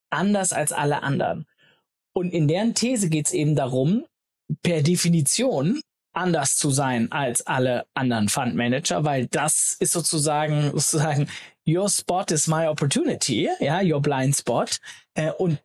anders 0.10 0.54
als 0.54 0.72
alle 0.72 1.04
anderen? 1.04 1.46
Und 2.14 2.32
in 2.32 2.48
deren 2.48 2.74
These 2.74 3.10
geht 3.10 3.28
es 3.28 3.34
eben 3.34 3.56
darum, 3.56 4.06
per 4.64 4.82
Definition 4.82 5.82
anders 6.20 6.58
zu 6.58 6.70
sein 6.70 7.12
als 7.12 7.46
alle 7.48 7.86
anderen 7.94 8.30
Fundmanager, 8.30 9.06
weil 9.06 9.28
das 9.28 9.76
ist 9.80 9.94
sozusagen, 9.94 10.72
sozusagen, 10.74 11.28
your 11.68 11.90
spot 11.90 12.26
is 12.30 12.48
my 12.48 12.68
opportunity, 12.68 13.50
ja, 13.60 13.82
your 13.82 14.02
blind 14.02 14.36
spot. 14.36 14.78
Äh, 15.14 15.32
und 15.32 15.60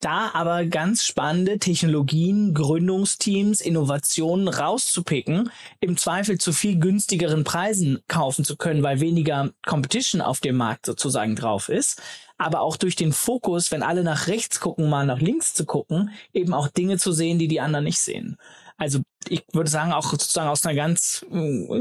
da 0.00 0.30
aber 0.34 0.66
ganz 0.66 1.04
spannende 1.04 1.58
Technologien, 1.58 2.54
Gründungsteams, 2.54 3.60
Innovationen 3.60 4.48
rauszupicken, 4.48 5.50
im 5.80 5.96
Zweifel 5.96 6.38
zu 6.38 6.52
viel 6.52 6.78
günstigeren 6.78 7.44
Preisen 7.44 8.00
kaufen 8.08 8.44
zu 8.44 8.56
können, 8.56 8.82
weil 8.82 9.00
weniger 9.00 9.50
Competition 9.64 10.20
auf 10.20 10.40
dem 10.40 10.56
Markt 10.56 10.86
sozusagen 10.86 11.36
drauf 11.36 11.68
ist. 11.68 12.02
Aber 12.38 12.60
auch 12.60 12.76
durch 12.76 12.96
den 12.96 13.12
Fokus, 13.12 13.70
wenn 13.70 13.82
alle 13.82 14.04
nach 14.04 14.26
rechts 14.26 14.60
gucken, 14.60 14.90
mal 14.90 15.06
nach 15.06 15.20
links 15.20 15.54
zu 15.54 15.64
gucken, 15.64 16.10
eben 16.34 16.52
auch 16.52 16.68
Dinge 16.68 16.98
zu 16.98 17.12
sehen, 17.12 17.38
die 17.38 17.48
die 17.48 17.60
anderen 17.60 17.84
nicht 17.84 17.98
sehen. 17.98 18.36
Also 18.76 19.00
ich 19.26 19.44
würde 19.52 19.70
sagen, 19.70 19.92
auch 19.92 20.10
sozusagen 20.10 20.48
aus 20.48 20.66
einer 20.66 20.74
ganz, 20.74 21.24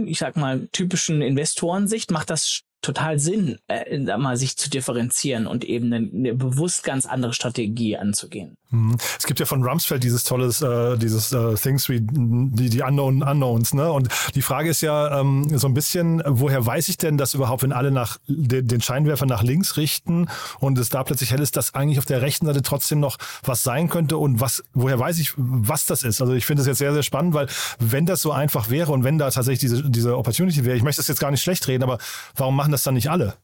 ich 0.05 0.19
sag 0.19 0.37
mal, 0.37 0.69
typischen 0.71 1.21
Investorensicht 1.21 2.09
macht 2.11 2.29
das 2.29 2.61
total 2.81 3.19
Sinn, 3.19 3.57
äh, 3.67 4.17
mal 4.17 4.37
sich 4.37 4.57
zu 4.57 4.69
differenzieren 4.69 5.47
und 5.47 5.63
eben 5.63 5.91
eine, 5.91 6.09
eine 6.13 6.35
bewusst 6.35 6.83
ganz 6.83 7.05
andere 7.05 7.33
Strategie 7.33 7.97
anzugehen. 7.97 8.57
Mhm. 8.69 8.97
Es 9.17 9.25
gibt 9.25 9.39
ja 9.39 9.45
von 9.45 9.63
Rumsfeld 9.63 10.03
dieses 10.03 10.23
tolles, 10.23 10.61
äh, 10.61 10.97
dieses 10.97 11.31
äh, 11.31 11.55
Things 11.55 11.89
wie 11.89 12.01
die, 12.01 12.69
die 12.69 12.81
Unknown 12.81 13.23
Unknowns, 13.23 13.73
ne? 13.73 13.91
Und 13.91 14.09
die 14.33 14.41
Frage 14.41 14.69
ist 14.69 14.81
ja 14.81 15.19
ähm, 15.19 15.57
so 15.57 15.67
ein 15.67 15.73
bisschen, 15.73 16.21
woher 16.25 16.65
weiß 16.65 16.89
ich 16.89 16.97
denn, 16.97 17.17
dass 17.17 17.33
überhaupt, 17.33 17.63
wenn 17.63 17.71
alle 17.71 17.91
nach 17.91 18.17
den, 18.27 18.67
den 18.67 18.81
Scheinwerfer 18.81 19.25
nach 19.25 19.43
links 19.43 19.77
richten 19.77 20.27
und 20.59 20.77
es 20.77 20.89
da 20.89 21.03
plötzlich 21.03 21.31
hell 21.31 21.41
ist, 21.41 21.57
dass 21.57 21.73
eigentlich 21.73 21.99
auf 21.99 22.05
der 22.05 22.21
rechten 22.21 22.45
Seite 22.45 22.61
trotzdem 22.61 22.99
noch 22.99 23.17
was 23.43 23.63
sein 23.63 23.89
könnte 23.89 24.17
und 24.17 24.39
was, 24.39 24.63
woher 24.73 24.99
weiß 24.99 25.19
ich, 25.19 25.33
was 25.37 25.85
das 25.85 26.03
ist? 26.03 26.21
Also 26.21 26.33
ich 26.33 26.45
finde 26.45 26.61
es 26.61 26.67
jetzt 26.67 26.79
sehr, 26.79 26.93
sehr 26.93 27.03
spannend, 27.03 27.33
weil 27.33 27.47
wenn 27.79 28.05
das 28.05 28.21
so 28.21 28.31
einfach 28.31 28.69
wäre 28.69 28.91
und 28.91 29.03
wenn 29.03 29.17
da 29.17 29.29
tatsächlich 29.29 29.59
diese, 29.59 29.89
diese 29.89 30.17
Opportunity 30.17 30.65
wäre, 30.65 30.77
ich 30.77 30.83
möchte 30.83 30.99
das 30.99 31.07
jetzt 31.07 31.19
gar 31.19 31.31
nicht 31.31 31.41
schlecht 31.41 31.67
reden, 31.67 31.83
aber 31.83 31.97
warum 32.35 32.55
machen 32.65 32.71
das 32.71 32.83
dann 32.83 32.95
nicht 32.95 33.11
alle? 33.11 33.35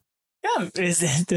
Ja, 0.43 0.67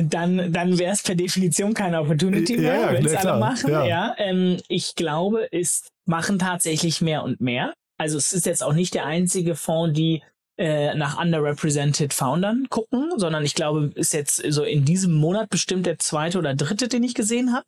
dann, 0.05 0.51
dann 0.51 0.79
wäre 0.79 0.93
es 0.93 1.03
per 1.03 1.15
Definition 1.15 1.75
keine 1.75 2.01
Opportunity 2.01 2.57
mehr, 2.57 2.81
ja, 2.81 2.93
wenn 2.95 3.05
es 3.05 3.15
alle 3.15 3.39
machen. 3.39 3.71
Ja. 3.71 3.85
ja 3.85 4.15
ähm, 4.17 4.57
ich 4.69 4.95
glaube, 4.95 5.53
es 5.53 5.89
machen 6.07 6.39
tatsächlich 6.39 7.03
mehr 7.03 7.23
und 7.23 7.43
mehr. 7.43 7.75
Also 7.99 8.17
es 8.17 8.33
ist 8.33 8.47
jetzt 8.47 8.63
auch 8.63 8.73
nicht 8.73 8.95
der 8.95 9.05
einzige 9.05 9.55
Fonds, 9.55 9.95
die 9.95 10.23
äh, 10.57 10.95
nach 10.95 11.21
underrepresented 11.21 12.15
Foundern 12.15 12.69
gucken, 12.71 13.11
sondern 13.19 13.45
ich 13.45 13.55
glaube, 13.55 13.91
ist 13.95 14.15
jetzt 14.15 14.43
so 14.49 14.63
in 14.65 14.87
diesem 14.87 15.13
Monat 15.13 15.51
bestimmt 15.51 15.85
der 15.85 15.99
zweite 15.99 16.39
oder 16.39 16.55
dritte, 16.55 16.89
den 16.89 17.03
ich 17.03 17.15
gesehen 17.15 17.53
habe. 17.53 17.67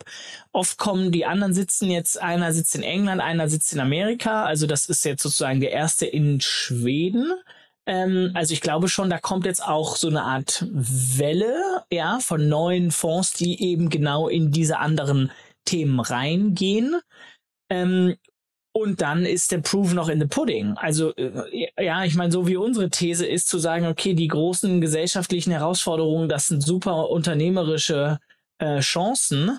Oft 0.52 0.78
kommen 0.78 1.12
die 1.12 1.26
anderen 1.26 1.52
sitzen 1.52 1.90
jetzt, 1.90 2.18
einer 2.18 2.54
sitzt 2.54 2.74
in 2.74 2.82
England, 2.82 3.20
einer 3.20 3.50
sitzt 3.50 3.74
in 3.74 3.80
Amerika. 3.80 4.46
Also 4.46 4.66
das 4.66 4.86
ist 4.86 5.04
jetzt 5.04 5.22
sozusagen 5.22 5.60
der 5.60 5.72
erste 5.72 6.06
in 6.06 6.40
Schweden. 6.40 7.30
Ähm, 7.86 8.32
also 8.34 8.52
ich 8.52 8.60
glaube 8.60 8.88
schon, 8.88 9.10
da 9.10 9.18
kommt 9.18 9.46
jetzt 9.46 9.62
auch 9.62 9.96
so 9.96 10.08
eine 10.08 10.22
Art 10.22 10.66
Welle, 10.70 11.84
ja, 11.92 12.18
von 12.20 12.48
neuen 12.48 12.90
Fonds, 12.90 13.32
die 13.32 13.62
eben 13.62 13.88
genau 13.88 14.28
in 14.28 14.50
diese 14.50 14.78
anderen 14.78 15.30
Themen 15.64 16.00
reingehen. 16.00 16.96
Ähm, 17.70 18.16
und 18.72 19.00
dann 19.00 19.24
ist 19.24 19.52
der 19.52 19.58
Proof 19.58 19.94
noch 19.94 20.10
in 20.10 20.20
the 20.20 20.26
Pudding. 20.26 20.74
Also 20.76 21.14
äh, 21.16 21.68
ja, 21.78 22.04
ich 22.04 22.14
meine, 22.14 22.30
so 22.30 22.46
wie 22.46 22.56
unsere 22.56 22.90
These 22.90 23.24
ist 23.24 23.48
zu 23.48 23.58
sagen, 23.58 23.86
okay, 23.86 24.12
die 24.12 24.28
großen 24.28 24.80
gesellschaftlichen 24.80 25.52
Herausforderungen, 25.52 26.28
das 26.28 26.48
sind 26.48 26.62
super 26.62 27.08
unternehmerische 27.08 28.18
äh, 28.58 28.80
Chancen 28.80 29.58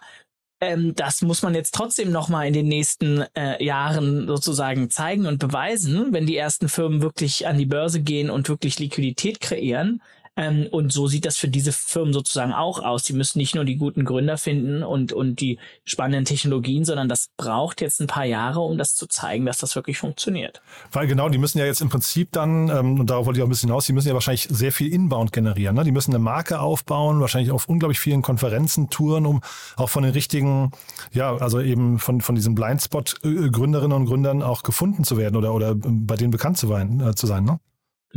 ähm, 0.60 0.96
das 0.96 1.22
muss 1.22 1.44
man 1.44 1.54
jetzt 1.54 1.74
trotzdem 1.74 2.12
nochmal 2.12 2.48
in 2.48 2.54
den 2.54 2.68
nächsten 2.68 3.24
äh, 3.36 3.64
Jahren 3.64 4.28
sozusagen 4.28 4.90
zeigen 4.90 5.28
und 5.28 5.40
beweisen, 5.40 6.14
wenn 6.14 6.26
die 6.26 6.38
ersten 6.38 6.68
Firmen 6.70 7.02
wirklich 7.02 7.48
an 7.48 7.58
die 7.58 7.66
Börse 7.66 8.02
gehen 8.02 8.30
und 8.30 8.50
wirklich 8.50 8.80
Liquidität 8.80 9.40
kreieren. 9.40 10.02
Ähm, 10.38 10.68
und 10.72 10.94
so 10.94 11.08
sieht 11.08 11.26
das 11.26 11.36
für 11.36 11.48
diese 11.48 11.72
Firmen 11.72 12.14
sozusagen 12.14 12.54
auch 12.54 12.80
aus. 12.80 13.04
Die 13.04 13.14
müssen 13.14 13.40
nicht 13.40 13.56
nur 13.56 13.66
die 13.66 13.76
guten 13.76 14.06
Gründer 14.06 14.38
finden 14.38 14.84
und, 14.84 15.12
und 15.12 15.42
die 15.42 15.58
spannenden 15.84 16.26
Technologien, 16.26 16.86
sondern 16.86 17.10
das 17.10 17.30
braucht 17.36 17.82
jetzt 17.82 18.00
ein 18.00 18.08
paar 18.08 18.26
Jahre, 18.26 18.60
um 18.60 18.78
das 18.78 18.96
zu 18.96 19.08
zeigen, 19.08 19.46
dass 19.46 19.58
das 19.58 19.76
wirklich 19.76 19.98
funktioniert. 19.98 20.62
Weil 20.92 21.08
genau, 21.08 21.28
die 21.30 21.40
müssen 21.40 21.58
ja 21.58 21.66
jetzt 21.66 21.82
im 21.82 21.90
Prinzip 21.90 22.32
dann, 22.32 22.70
ähm, 22.70 23.00
und 23.00 23.10
darauf 23.10 23.26
wollte 23.26 23.40
ich 23.40 23.44
auch 23.44 23.48
ein 23.48 23.50
bisschen 23.50 23.70
hinaus, 23.70 23.88
die 23.88 23.94
müssen 23.94 24.08
ja 24.08 24.14
wahrscheinlich 24.14 24.48
sehr 24.50 24.72
viel 24.72 24.94
Inbound 24.94 25.32
generieren. 25.32 25.76
Ne? 25.76 25.84
Die 25.84 25.92
müssen 25.92 26.12
eine 26.12 26.20
Marke 26.20 26.60
aufbauen, 26.60 27.20
wahrscheinlich 27.20 27.52
auf 27.52 27.68
unglaublich 27.68 28.00
vielen 28.00 28.22
Konferenzen 28.22 28.90
touren, 28.90 29.26
um 29.26 29.42
auch 29.76 29.90
von 29.90 30.04
den 30.04 30.12
richtigen, 30.14 30.72
ja, 31.12 31.36
also 31.36 31.60
eben 31.60 31.98
von, 31.98 32.22
von 32.22 32.36
diesen 32.36 32.54
Blindspot-Gründerinnen 32.54 33.98
und 33.98 34.06
Gründern 34.06 34.44
auch 34.44 34.62
gefunden 34.64 35.04
zu 35.04 35.18
werden 35.18 35.36
oder, 35.36 35.54
oder 35.54 35.74
bei 35.76 36.16
denen 36.16 36.32
bekannt 36.32 36.58
zu, 36.58 36.68
sein, 36.68 37.00
äh, 37.00 37.16
zu 37.16 37.26
sein. 37.26 37.44
Ne? 37.44 37.60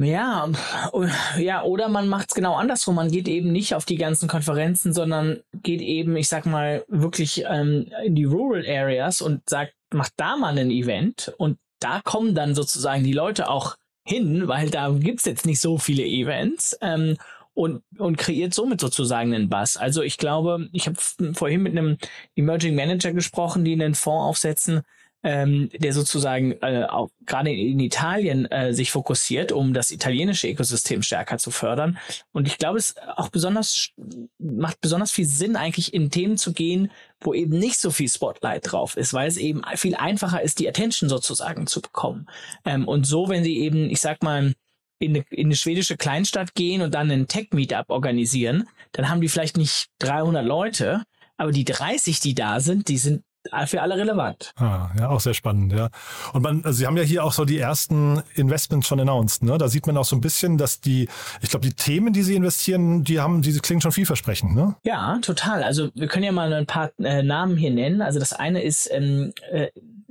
Ja, 0.02 0.49
ja, 1.38 1.62
oder 1.62 1.88
man 1.88 2.09
macht 2.09 2.30
es 2.30 2.35
genau 2.35 2.54
andersrum. 2.54 2.95
Man 2.95 3.11
geht 3.11 3.28
eben 3.28 3.52
nicht 3.52 3.75
auf 3.75 3.85
die 3.85 3.97
ganzen 3.97 4.28
Konferenzen, 4.28 4.95
sondern 4.95 5.40
geht 5.62 5.83
eben, 5.83 6.16
ich 6.16 6.28
sag 6.28 6.47
mal, 6.47 6.85
wirklich 6.88 7.45
ähm, 7.47 7.87
in 8.02 8.14
die 8.14 8.25
Rural 8.25 8.64
Areas 8.66 9.21
und 9.21 9.49
sagt, 9.49 9.75
macht 9.92 10.14
da 10.16 10.37
mal 10.38 10.57
ein 10.57 10.71
Event 10.71 11.35
und 11.37 11.59
da 11.80 12.00
kommen 12.02 12.35
dann 12.35 12.54
sozusagen 12.54 13.04
die 13.04 13.12
Leute 13.12 13.50
auch 13.50 13.76
hin, 14.07 14.49
weil 14.49 14.71
da 14.71 14.88
gibt's 14.90 15.26
jetzt 15.26 15.45
nicht 15.45 15.61
so 15.61 15.76
viele 15.76 16.04
Events. 16.04 16.78
Ähm, 16.80 17.16
und, 17.52 17.83
und 17.99 18.16
kreiert 18.16 18.54
somit 18.54 18.80
sozusagen 18.80 19.35
einen 19.35 19.50
Bass. 19.50 19.76
Also 19.76 20.02
ich 20.02 20.16
glaube, 20.16 20.69
ich 20.73 20.87
habe 20.87 20.97
vorhin 21.35 21.62
mit 21.62 21.76
einem 21.76 21.99
Emerging 22.37 22.75
Manager 22.75 23.12
gesprochen, 23.12 23.64
die 23.64 23.73
einen 23.73 23.95
Fonds 23.95 24.28
aufsetzen, 24.28 24.83
ähm, 25.22 25.68
der 25.78 25.92
sozusagen 25.92 26.52
äh, 26.62 26.86
auch 26.88 27.10
gerade 27.26 27.52
in 27.52 27.78
Italien 27.78 28.46
äh, 28.46 28.72
sich 28.72 28.90
fokussiert, 28.90 29.52
um 29.52 29.74
das 29.74 29.90
italienische 29.90 30.48
Ökosystem 30.48 31.02
stärker 31.02 31.38
zu 31.38 31.50
fördern. 31.50 31.98
Und 32.32 32.46
ich 32.46 32.58
glaube, 32.58 32.78
es 32.78 32.94
auch 33.16 33.28
besonders 33.28 33.90
macht 34.38 34.80
besonders 34.80 35.10
viel 35.10 35.26
Sinn, 35.26 35.56
eigentlich 35.56 35.92
in 35.92 36.10
Themen 36.10 36.38
zu 36.38 36.52
gehen, 36.52 36.90
wo 37.20 37.34
eben 37.34 37.58
nicht 37.58 37.78
so 37.78 37.90
viel 37.90 38.08
Spotlight 38.08 38.72
drauf 38.72 38.96
ist, 38.96 39.12
weil 39.12 39.28
es 39.28 39.36
eben 39.36 39.62
viel 39.74 39.94
einfacher 39.94 40.40
ist, 40.42 40.58
die 40.58 40.68
Attention 40.68 41.10
sozusagen 41.10 41.66
zu 41.66 41.82
bekommen. 41.82 42.26
Ähm, 42.64 42.88
und 42.88 43.06
so, 43.06 43.28
wenn 43.28 43.44
sie 43.44 43.58
eben, 43.58 43.90
ich 43.90 44.00
sag 44.00 44.22
mal, 44.22 44.54
in 45.00 45.16
eine, 45.16 45.24
in 45.30 45.46
eine 45.46 45.56
schwedische 45.56 45.96
Kleinstadt 45.96 46.54
gehen 46.54 46.82
und 46.82 46.94
dann 46.94 47.10
einen 47.10 47.26
Tech-Meetup 47.26 47.90
organisieren, 47.90 48.68
dann 48.92 49.08
haben 49.08 49.20
die 49.20 49.28
vielleicht 49.28 49.56
nicht 49.56 49.88
300 49.98 50.44
Leute, 50.44 51.04
aber 51.36 51.52
die 51.52 51.64
30, 51.64 52.20
die 52.20 52.34
da 52.34 52.60
sind, 52.60 52.88
die 52.88 52.98
sind 52.98 53.22
für 53.66 53.82
alle 53.82 53.97
relevant. 53.97 54.52
Ah, 54.56 54.90
ja, 54.99 55.09
auch 55.09 55.20
sehr 55.20 55.35
spannend, 55.35 55.73
ja. 55.73 55.88
Und 56.32 56.42
man, 56.42 56.64
also 56.64 56.78
Sie 56.78 56.87
haben 56.87 56.97
ja 56.97 57.02
hier 57.02 57.25
auch 57.25 57.32
so 57.32 57.44
die 57.44 57.59
ersten 57.59 58.23
Investments 58.35 58.87
schon 58.87 59.00
announced, 59.00 59.42
ne? 59.42 59.56
Da 59.59 59.68
sieht 59.68 59.87
man 59.87 59.97
auch 59.97 60.04
so 60.04 60.16
ein 60.16 60.20
bisschen, 60.20 60.59
dass 60.59 60.80
die, 60.80 61.09
ich 61.40 61.50
glaube, 61.50 61.66
die 61.66 61.75
Themen, 61.75 62.12
die 62.12 62.23
Sie 62.23 62.35
investieren, 62.35 63.04
die 63.04 63.20
haben, 63.20 63.42
die 63.42 63.59
klingen 63.59 63.80
schon 63.80 63.92
vielversprechend, 63.92 64.54
ne? 64.54 64.76
Ja, 64.85 65.18
total. 65.23 65.62
Also 65.62 65.90
wir 65.94 66.09
können 66.09 66.25
ja 66.25 66.32
mal 66.32 66.52
ein 66.52 66.66
paar 66.66 66.90
äh, 66.99 67.23
Namen 67.23 67.56
hier 67.56 67.70
nennen. 67.70 68.02
Also 68.02 68.18
das 68.18 68.32
eine 68.32 68.62
ist 68.62 68.88
ähm, 68.92 69.32
äh, 69.50 69.68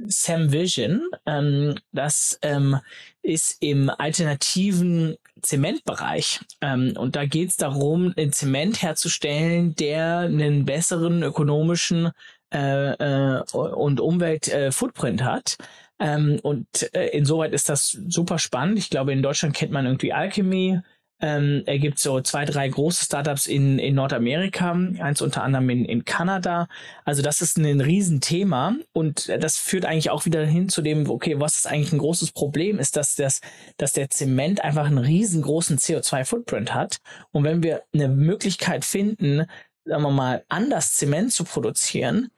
Sam 0.07 0.51
Vision. 0.51 1.01
Ähm, 1.25 1.75
das 1.91 2.39
ähm, 2.41 2.79
ist 3.21 3.57
im 3.59 3.89
alternativen 3.89 5.17
Zementbereich. 5.41 6.41
Ähm, 6.61 6.93
und 6.97 7.15
da 7.15 7.25
geht 7.25 7.49
es 7.49 7.57
darum, 7.57 8.13
Zement 8.31 8.81
herzustellen, 8.81 9.75
der 9.75 10.19
einen 10.19 10.65
besseren 10.65 11.23
ökonomischen 11.23 12.11
äh, 12.53 12.93
äh, 12.93 13.43
und 13.51 13.99
Umwelt-Footprint 13.99 15.21
äh, 15.21 15.23
hat. 15.23 15.57
Ähm, 15.99 16.39
und 16.43 16.93
äh, 16.95 17.07
insoweit 17.09 17.53
ist 17.53 17.69
das 17.69 17.91
super 17.91 18.39
spannend. 18.39 18.79
Ich 18.79 18.89
glaube, 18.89 19.11
in 19.11 19.21
Deutschland 19.21 19.55
kennt 19.55 19.71
man 19.71 19.85
irgendwie 19.85 20.13
Alchemy. 20.13 20.79
Ähm, 21.21 21.63
er 21.65 21.79
gibt 21.79 21.99
so 21.99 22.21
zwei, 22.21 22.45
drei 22.45 22.69
große 22.69 23.03
Startups 23.03 23.45
in, 23.45 23.77
in 23.77 23.95
Nordamerika, 23.95 24.71
eins 24.71 25.21
unter 25.21 25.43
anderem 25.43 25.69
in, 25.69 25.83
in 25.83 26.05
Kanada. 26.05 26.69
Also 27.03 27.21
das 27.21 27.41
ist 27.41 27.57
ein 27.57 27.81
Riesenthema 27.81 28.75
und 28.93 29.27
das 29.27 29.57
führt 29.57 29.83
eigentlich 29.83 30.11
auch 30.11 30.25
wieder 30.25 30.45
hin 30.45 30.69
zu 30.69 30.81
dem, 30.81 31.09
okay, 31.09 31.37
was 31.37 31.57
ist 31.57 31.67
eigentlich 31.67 31.91
ein 31.91 31.99
großes 31.99 32.31
Problem, 32.31 32.79
ist, 32.79 32.95
dass, 32.95 33.15
das, 33.15 33.41
dass 33.75 33.91
der 33.91 34.09
Zement 34.09 34.63
einfach 34.63 34.85
einen 34.85 34.97
riesengroßen 34.97 35.77
CO2-Footprint 35.77 36.73
hat. 36.73 36.99
Und 37.31 37.43
wenn 37.43 37.63
wir 37.63 37.83
eine 37.93 38.07
Möglichkeit 38.07 38.85
finden, 38.85 39.45
sagen 39.83 40.03
wir 40.03 40.11
mal, 40.11 40.45
anders 40.47 40.93
Zement 40.93 41.33
zu 41.33 41.43
produzieren, 41.43 42.29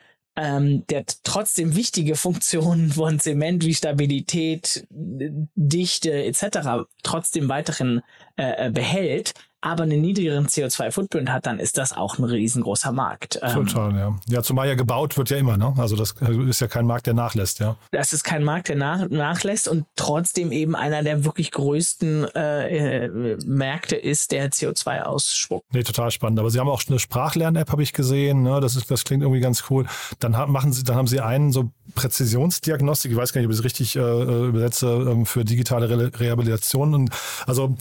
ähm, 0.41 0.87
der 0.87 1.05
trotzdem 1.23 1.75
wichtige 1.75 2.15
Funktionen 2.15 2.89
von 2.91 3.19
Zement 3.19 3.63
wie 3.63 3.75
Stabilität, 3.75 4.87
Dichte 4.89 6.11
etc. 6.11 6.87
trotzdem 7.03 7.47
weiterhin 7.47 8.01
äh, 8.41 8.71
behält, 8.71 9.33
aber 9.61 9.83
einen 9.83 10.01
niedrigeren 10.01 10.47
CO2-Footprint 10.47 11.29
hat, 11.31 11.45
dann 11.45 11.59
ist 11.59 11.77
das 11.77 11.93
auch 11.93 12.17
ein 12.17 12.23
riesengroßer 12.23 12.91
Markt. 12.91 13.39
Ähm, 13.43 13.53
Total, 13.53 13.95
ja. 13.95 14.19
Ja, 14.27 14.41
zumal 14.41 14.67
ja 14.67 14.73
gebaut 14.73 15.17
wird 15.17 15.29
ja 15.29 15.37
immer, 15.37 15.55
ne? 15.55 15.73
Also 15.77 15.95
das 15.95 16.15
ist 16.47 16.61
ja 16.61 16.67
kein 16.67 16.87
Markt, 16.87 17.05
der 17.05 17.13
nachlässt, 17.13 17.59
ja. 17.59 17.75
Das 17.91 18.11
ist 18.11 18.23
kein 18.23 18.43
Markt, 18.43 18.69
der 18.69 18.75
nach, 18.75 19.07
nachlässt 19.09 19.67
und 19.67 19.85
trotzdem 19.95 20.51
eben 20.51 20.75
einer 20.75 21.03
der 21.03 21.25
wirklich 21.25 21.51
größten 21.51 22.25
äh, 22.35 23.05
äh 23.05 23.37
Märkte 23.45 23.95
ist, 23.95 24.31
der 24.31 24.49
CO2 24.51 25.03
ausspuckt. 25.03 25.71
Nee, 25.73 25.83
total 25.83 26.09
spannend. 26.09 26.39
Aber 26.39 26.49
Sie 26.49 26.59
haben 26.59 26.69
auch 26.69 26.81
eine 26.87 26.97
Sprachlern-App, 26.97 27.71
habe 27.71 27.83
ich 27.83 27.93
gesehen, 27.93 28.41
ne? 28.41 28.61
Das, 28.61 28.75
ist, 28.75 28.89
das 28.89 29.03
klingt 29.03 29.21
irgendwie 29.21 29.41
ganz 29.41 29.65
cool. 29.69 29.85
Dann 30.17 30.37
haben, 30.37 30.51
machen 30.51 30.73
Sie, 30.73 30.83
dann 30.83 30.95
haben 30.95 31.07
Sie 31.07 31.21
einen 31.21 31.51
so 31.51 31.69
Präzisionsdiagnostik, 31.93 33.11
ich 33.11 33.17
weiß 33.17 33.31
gar 33.31 33.41
nicht, 33.41 33.47
ob 33.47 33.51
ich 33.51 33.59
es 33.59 33.63
richtig 33.63 33.95
äh, 33.95 33.99
äh 33.99 34.47
übersetze, 34.47 34.87
äh, 34.87 35.25
für 35.25 35.45
digitale 35.45 35.87
Re 35.89 36.11
Rehabilitation. 36.19 36.95
Und 36.95 37.11
also 37.45 37.75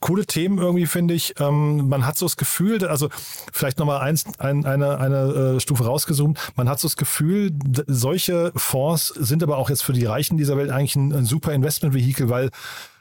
coole 0.00 0.26
Themen 0.26 0.58
irgendwie, 0.58 0.86
finde 0.86 1.14
ich. 1.14 1.34
Ähm, 1.40 1.88
man 1.88 2.06
hat 2.06 2.16
so 2.16 2.26
das 2.26 2.36
Gefühl, 2.36 2.86
also 2.86 3.08
vielleicht 3.52 3.78
nochmal 3.78 4.00
eins, 4.00 4.24
ein, 4.38 4.64
eine, 4.64 4.98
eine 4.98 5.56
äh, 5.56 5.60
Stufe 5.60 5.84
rausgezoomt, 5.84 6.38
man 6.56 6.68
hat 6.68 6.80
so 6.80 6.88
das 6.88 6.96
Gefühl, 6.96 7.52
solche 7.86 8.52
Fonds 8.56 9.08
sind 9.08 9.42
aber 9.42 9.58
auch 9.58 9.70
jetzt 9.70 9.82
für 9.82 9.92
die 9.92 10.04
Reichen 10.04 10.36
dieser 10.36 10.56
Welt 10.56 10.70
eigentlich 10.70 10.96
ein, 10.96 11.12
ein 11.12 11.24
super 11.24 11.52
Investmentvehikel, 11.52 12.28
weil 12.28 12.50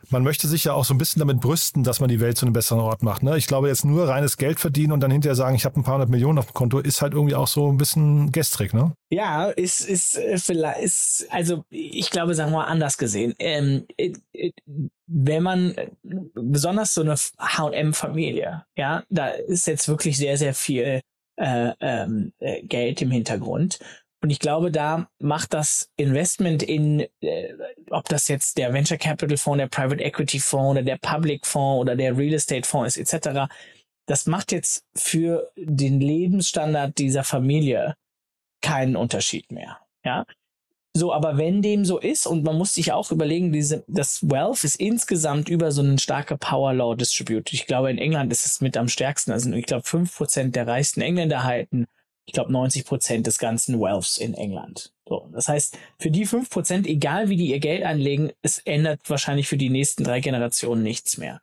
man 0.09 0.23
möchte 0.23 0.47
sich 0.47 0.63
ja 0.63 0.73
auch 0.73 0.85
so 0.85 0.93
ein 0.93 0.97
bisschen 0.97 1.19
damit 1.19 1.39
brüsten, 1.39 1.83
dass 1.83 1.99
man 1.99 2.09
die 2.09 2.19
Welt 2.19 2.37
zu 2.37 2.45
einem 2.45 2.53
besseren 2.53 2.81
Ort 2.81 3.03
macht. 3.03 3.23
Ne? 3.23 3.37
Ich 3.37 3.47
glaube, 3.47 3.67
jetzt 3.67 3.85
nur 3.85 4.07
reines 4.07 4.37
Geld 4.37 4.59
verdienen 4.59 4.91
und 4.91 5.01
dann 5.01 5.11
hinterher 5.11 5.35
sagen, 5.35 5.55
ich 5.55 5.65
habe 5.65 5.79
ein 5.79 5.83
paar 5.83 5.95
hundert 5.95 6.09
Millionen 6.09 6.39
auf 6.39 6.47
dem 6.47 6.53
Konto, 6.53 6.79
ist 6.79 7.01
halt 7.01 7.13
irgendwie 7.13 7.35
auch 7.35 7.47
so 7.47 7.71
ein 7.71 7.77
bisschen 7.77 8.31
gestrig, 8.31 8.73
ne? 8.73 8.93
Ja, 9.09 9.49
ist, 9.49 9.81
ist, 9.87 10.17
äh, 10.17 10.37
vielleicht, 10.37 10.81
ist, 10.81 11.27
also 11.29 11.63
ich 11.69 12.09
glaube, 12.09 12.35
sagen 12.35 12.51
wir 12.51 12.57
mal 12.57 12.65
anders 12.65 12.97
gesehen. 12.97 13.33
Ähm, 13.39 13.85
äh, 13.97 14.13
äh, 14.33 14.51
wenn 15.07 15.43
man, 15.43 15.75
besonders 16.33 16.93
so 16.93 17.01
eine 17.01 17.15
HM-Familie, 17.15 18.65
ja, 18.75 19.03
da 19.09 19.27
ist 19.27 19.67
jetzt 19.67 19.87
wirklich 19.87 20.17
sehr, 20.17 20.37
sehr 20.37 20.53
viel 20.53 21.01
äh, 21.37 21.71
ähm, 21.79 22.33
Geld 22.63 23.01
im 23.01 23.11
Hintergrund. 23.11 23.79
Und 24.21 24.29
ich 24.29 24.39
glaube, 24.39 24.71
da 24.71 25.07
macht 25.19 25.53
das 25.53 25.91
Investment 25.97 26.63
in, 26.63 27.05
äh, 27.21 27.53
ob 27.91 28.09
das 28.09 28.27
jetzt 28.27 28.57
der 28.57 28.73
Venture 28.73 28.97
Capital 28.97 29.37
Fonds, 29.37 29.59
der 29.59 29.67
Private 29.67 30.03
Equity 30.03 30.39
Fonds 30.39 30.71
oder 30.71 30.83
der 30.83 30.97
Public 30.97 31.45
Fonds 31.45 31.81
oder 31.81 31.95
der 31.95 32.17
Real 32.17 32.33
Estate 32.33 32.67
Fonds 32.67 32.97
ist, 32.97 33.13
etc., 33.13 33.47
das 34.07 34.27
macht 34.27 34.51
jetzt 34.51 34.85
für 34.95 35.51
den 35.57 35.99
Lebensstandard 35.99 36.97
dieser 36.99 37.23
Familie 37.23 37.95
keinen 38.61 38.95
Unterschied 38.95 39.51
mehr. 39.51 39.79
Ja. 40.03 40.25
So, 40.95 41.11
aber 41.11 41.37
wenn 41.37 41.61
dem 41.61 41.83
so 41.83 41.99
ist, 41.99 42.25
und 42.25 42.43
man 42.43 42.57
muss 42.57 42.73
sich 42.73 42.93
auch 42.93 43.11
überlegen, 43.11 43.51
diese, 43.51 43.83
das 43.87 44.23
Wealth 44.23 44.63
ist 44.63 44.75
insgesamt 44.75 45.49
über 45.49 45.71
so 45.71 45.81
einen 45.81 45.99
starke 45.99 46.37
Power 46.37 46.73
Law 46.73 46.95
Distribute. 46.95 47.51
Ich 47.51 47.67
glaube, 47.67 47.91
in 47.91 47.97
England 47.97 48.31
ist 48.31 48.45
es 48.45 48.61
mit 48.61 48.77
am 48.77 48.87
stärksten. 48.87 49.31
Also 49.31 49.51
ich 49.51 49.65
glaube, 49.65 49.83
fünf 49.83 50.15
Prozent 50.15 50.55
der 50.55 50.67
reichsten 50.67 51.01
Engländer 51.01 51.43
halten 51.43 51.87
ich 52.25 52.33
glaube, 52.33 52.51
90 52.51 52.85
Prozent 52.85 53.27
des 53.27 53.37
ganzen 53.37 53.79
Wealths 53.79 54.17
in 54.17 54.33
England. 54.33 54.91
So, 55.07 55.29
das 55.31 55.47
heißt, 55.47 55.77
für 55.99 56.09
die 56.09 56.25
fünf 56.25 56.49
Prozent, 56.49 56.87
egal 56.87 57.29
wie 57.29 57.37
die 57.37 57.51
ihr 57.51 57.59
Geld 57.59 57.83
anlegen, 57.83 58.31
es 58.41 58.59
ändert 58.59 59.01
wahrscheinlich 59.07 59.47
für 59.47 59.57
die 59.57 59.69
nächsten 59.69 60.03
drei 60.03 60.19
Generationen 60.19 60.81
nichts 60.81 61.17
mehr. 61.17 61.41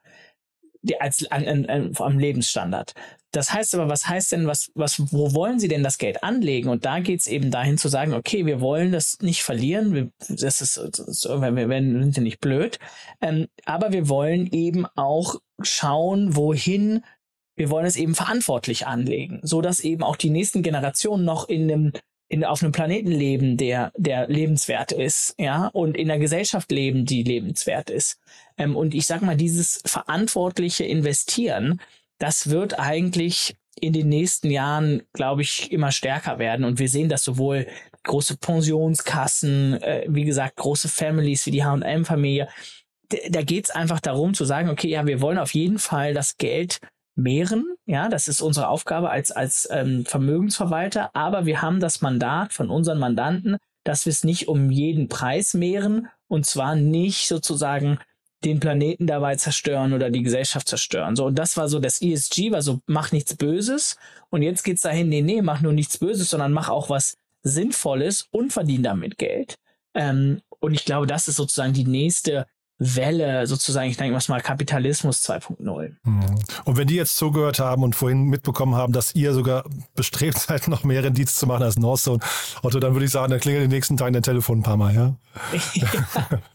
Die, 0.83 1.01
als 1.01 1.31
an, 1.31 1.47
an, 1.69 1.93
am 1.97 2.19
Lebensstandard. 2.19 2.95
Das 3.31 3.53
heißt 3.53 3.77
aber, 3.77 3.89
was 3.89 4.09
heißt 4.09 4.33
denn, 4.33 4.49
was, 4.49 4.73
was, 4.75 5.13
wo 5.13 5.33
wollen 5.33 5.61
sie 5.61 5.69
denn 5.69 5.85
das 5.85 5.97
Geld 5.97 6.25
anlegen? 6.25 6.69
Und 6.69 6.85
da 6.85 6.99
geht's 6.99 7.29
eben 7.29 7.53
dahin 7.53 7.79
zu 7.79 7.89
sagen, 7.89 8.13
okay, 8.13 8.45
wir 8.45 8.61
wollen 8.61 8.91
das 8.91 9.21
nicht 9.21 9.43
verlieren, 9.45 9.95
wir, 9.95 10.11
das 10.29 10.61
ist, 10.61 10.77
ist 10.77 11.25
wir, 11.25 11.69
werden, 11.69 12.03
sind 12.03 12.17
ja 12.17 12.23
nicht 12.23 12.41
blöd, 12.41 12.81
ähm, 13.23 13.47
aber 13.65 13.93
wir 13.93 14.09
wollen 14.09 14.49
eben 14.49 14.85
auch 14.97 15.37
schauen, 15.63 16.35
wohin 16.37 17.05
wir 17.57 17.71
wollen 17.71 17.87
es 17.87 17.97
eben 17.97 18.15
verantwortlich 18.15 18.87
anlegen, 18.87 19.41
so 19.43 19.61
dass 19.61 19.81
eben 19.81 20.03
auch 20.03 20.17
die 20.17 20.31
nächsten 20.31 20.63
Generationen 20.63 21.25
noch 21.25 21.49
in 21.49 21.71
einem 21.71 21.93
in, 22.33 22.45
auf 22.47 22.63
einem 22.63 22.73
Planeten 22.73 23.11
leben, 23.11 23.59
der, 23.59 23.93
der 23.95 24.27
lebenswert 24.27 24.91
ist, 24.91 25.35
ja, 25.39 25.67
und 25.67 25.99
in 25.99 26.11
einer 26.11 26.19
Gesellschaft 26.19 26.73
leben, 26.73 27.05
die 27.05 27.23
lebenswert 27.23 27.91
ist. 27.91 28.19
Ähm, 28.57 28.75
und 28.75 28.95
ich 28.95 29.07
sag 29.07 29.21
mal, 29.21 29.37
dieses 29.37 29.83
verantwortliche 29.85 30.85
Investieren, 30.85 31.79
das 32.19 32.49
wird 32.49 32.79
eigentlich 32.79 33.55
in 33.79 33.93
den 33.93 34.09
nächsten 34.09 34.51
Jahren, 34.51 35.03
glaube 35.13 35.43
ich, 35.43 35.71
immer 35.73 35.93
stärker 35.93 36.39
werden. 36.39 36.65
Und 36.65 36.79
wir 36.79 36.89
sehen 36.89 37.11
das 37.11 37.23
sowohl 37.23 37.67
große 38.05 38.39
Pensionskassen, 38.39 39.83
äh, 39.83 40.07
wie 40.09 40.25
gesagt, 40.25 40.57
große 40.57 40.89
Families 40.89 41.45
wie 41.45 41.51
die 41.51 41.65
H&M-Familie. 41.65 42.49
Da 43.29 43.43
geht 43.43 43.67
es 43.67 43.71
einfach 43.71 44.01
darum 44.01 44.33
zu 44.33 44.47
sagen, 44.47 44.71
okay, 44.71 44.89
ja, 44.89 45.07
wir 45.07 45.21
wollen 45.21 45.37
auf 45.39 45.53
jeden 45.53 45.79
Fall 45.79 46.15
das 46.15 46.39
Geld 46.39 46.81
mehren. 47.15 47.67
Ja, 47.87 48.09
das 48.09 48.29
ist 48.29 48.41
unsere 48.41 48.69
Aufgabe 48.69 49.11
als, 49.11 49.31
als 49.31 49.69
ähm, 49.71 50.05
Vermögensverwalter. 50.05 51.15
Aber 51.15 51.47
wir 51.47 51.63
haben 51.63 51.81
das 51.81 52.01
Mandat 52.01 52.53
von 52.53 52.71
unseren 52.71 52.99
Mandanten, 52.99 53.59
dass 53.85 54.07
wir 54.07 54.11
es 54.11 54.25
nicht 54.25 54.49
um 54.49 54.71
jeden 54.71 55.09
Preis 55.09 55.55
mehren 55.55 56.09
und 56.29 56.47
zwar 56.47 56.77
nicht 56.77 57.29
sozusagen 57.29 57.99
den 58.45 58.61
Planeten 58.61 59.07
dabei 59.07 59.37
zerstören 59.37 59.93
oder 59.93 60.11
die 60.11 60.23
Gesellschaft 60.23 60.69
zerstören. 60.69 61.15
So, 61.15 61.27
und 61.27 61.39
das 61.39 61.57
war 61.57 61.69
so 61.69 61.79
das 61.79 62.03
ESG, 62.03 62.51
war 62.51 62.63
so, 62.63 62.81
mach 62.87 63.13
nichts 63.13 63.37
Böses. 63.37 63.97
Und 64.31 64.43
jetzt 64.43 64.65
geht's 64.65 64.83
dahin, 64.83 65.09
nee, 65.09 65.23
nee, 65.23 65.43
mach 65.43 65.61
nur 65.61 65.73
nichts 65.73 65.99
Böses, 65.99 66.31
sondern 66.31 66.53
mach 66.53 66.69
auch 66.69 66.91
was 66.91 67.17
Sinnvolles 67.43 68.29
und 68.31 68.53
verdien 68.53 68.83
damit 68.83 69.19
Geld. 69.19 69.57
Ähm, 69.95 70.43
und 70.61 70.75
ich 70.75 70.85
glaube, 70.85 71.07
das 71.07 71.29
ist 71.29 71.37
sozusagen 71.37 71.73
die 71.73 71.85
nächste 71.85 72.47
Welle 72.83 73.47
sozusagen, 73.47 73.89
ich 73.89 73.97
denke 73.97 74.19
mal 74.29 74.41
Kapitalismus 74.41 75.29
2.0. 75.29 75.93
Mhm. 76.03 76.21
Und 76.65 76.77
wenn 76.77 76.87
die 76.87 76.97
jetzt 76.97 77.17
zugehört 77.17 77.59
haben 77.59 77.83
und 77.83 77.95
vorhin 77.95 78.25
mitbekommen 78.25 78.75
haben, 78.75 78.93
dass 78.93 79.15
ihr 79.15 79.35
sogar 79.35 79.65
bestrebt 79.95 80.39
seid, 80.39 80.69
noch 80.69 80.85
mehr 80.85 81.03
Rendite 81.05 81.33
zu 81.33 81.47
machen 81.47 81.63
als 81.63 81.79
Northzone, 81.79 82.21
Otto, 82.63 82.81
dann 82.81 82.95
würde 82.95 83.07
ich 83.07 83.13
sagen, 83.13 83.31
dann 83.31 83.41
klingelt 83.41 83.65
den 83.65 83.71
nächsten 83.71 83.97
Tag 83.97 84.13
dein 84.13 84.23
Telefon 84.23 84.59
ein 84.59 84.63
paar 84.63 84.77
Mal, 84.77 84.95
ja? 84.95 85.17
ja. 85.75 85.87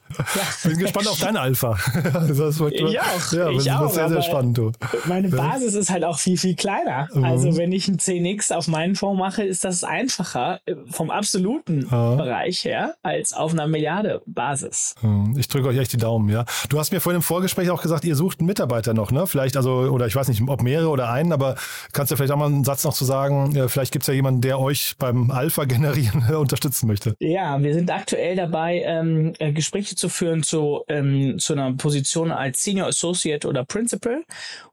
Bin 0.63 0.77
gespannt 0.77 1.07
auf 1.07 1.19
dein 1.19 1.37
Alpha. 1.37 1.77
das 2.03 2.59
wird, 2.59 2.73
ich 2.73 2.99
auch. 2.99 3.31
Ja, 3.31 3.49
ich 3.49 3.71
auch, 3.71 3.89
sehr, 3.89 4.09
sehr 4.09 4.21
spannend. 4.21 4.57
Du. 4.57 4.71
Meine 5.05 5.29
Basis 5.29 5.73
ist 5.73 5.89
halt 5.89 6.03
auch 6.03 6.19
viel, 6.19 6.37
viel 6.37 6.55
kleiner. 6.55 7.09
Mhm. 7.13 7.23
Also 7.23 7.57
wenn 7.57 7.71
ich 7.71 7.87
ein 7.87 7.97
10x 7.97 8.53
auf 8.53 8.67
meinen 8.67 8.95
Fonds 8.95 9.19
mache, 9.19 9.43
ist 9.43 9.63
das 9.63 9.83
einfacher 9.83 10.59
äh, 10.65 10.75
vom 10.89 11.11
absoluten 11.11 11.87
ja. 11.89 12.15
Bereich 12.15 12.63
her 12.63 12.95
als 13.03 13.33
auf 13.33 13.53
einer 13.53 13.67
Milliarde 13.67 14.21
Basis. 14.25 14.95
Mhm. 15.01 15.35
Ich 15.37 15.47
drücke 15.47 15.67
euch 15.67 15.77
echt 15.77 15.93
die 15.93 15.97
Daumen, 15.97 16.29
ja. 16.29 16.45
Du 16.69 16.79
hast 16.79 16.91
mir 16.91 17.01
vorhin 17.01 17.17
im 17.17 17.23
Vorgespräch 17.23 17.69
auch 17.69 17.81
gesagt, 17.81 18.05
ihr 18.05 18.15
sucht 18.15 18.39
einen 18.39 18.47
Mitarbeiter 18.47 18.93
noch, 18.93 19.11
ne? 19.11 19.27
Vielleicht, 19.27 19.57
also, 19.57 19.71
oder 19.71 20.07
ich 20.07 20.15
weiß 20.15 20.27
nicht, 20.29 20.41
ob 20.47 20.61
mehrere 20.61 20.89
oder 20.89 21.09
einen, 21.09 21.31
aber 21.31 21.55
kannst 21.93 22.11
du 22.11 22.15
vielleicht 22.15 22.31
auch 22.31 22.37
mal 22.37 22.47
einen 22.47 22.63
Satz 22.63 22.83
noch 22.83 22.93
zu 22.93 23.05
sagen, 23.05 23.53
vielleicht 23.67 23.91
gibt 23.91 24.03
es 24.03 24.07
ja 24.07 24.13
jemanden, 24.13 24.41
der 24.41 24.59
euch 24.59 24.95
beim 24.97 25.31
Alpha 25.31 25.65
generieren 25.65 26.23
unterstützen 26.35 26.87
möchte. 26.87 27.15
Ja, 27.19 27.61
wir 27.61 27.73
sind 27.73 27.91
aktuell 27.91 28.35
dabei, 28.35 28.81
ähm, 28.85 29.33
äh, 29.39 29.51
Gespräche 29.51 29.95
zu 29.97 30.09
führen 30.09 30.43
zu, 30.43 30.83
ähm, 30.87 31.39
zu 31.39 31.53
einer 31.53 31.73
Position 31.73 32.31
als 32.31 32.63
Senior 32.63 32.87
Associate 32.87 33.47
oder 33.47 33.65
Principal. 33.65 34.23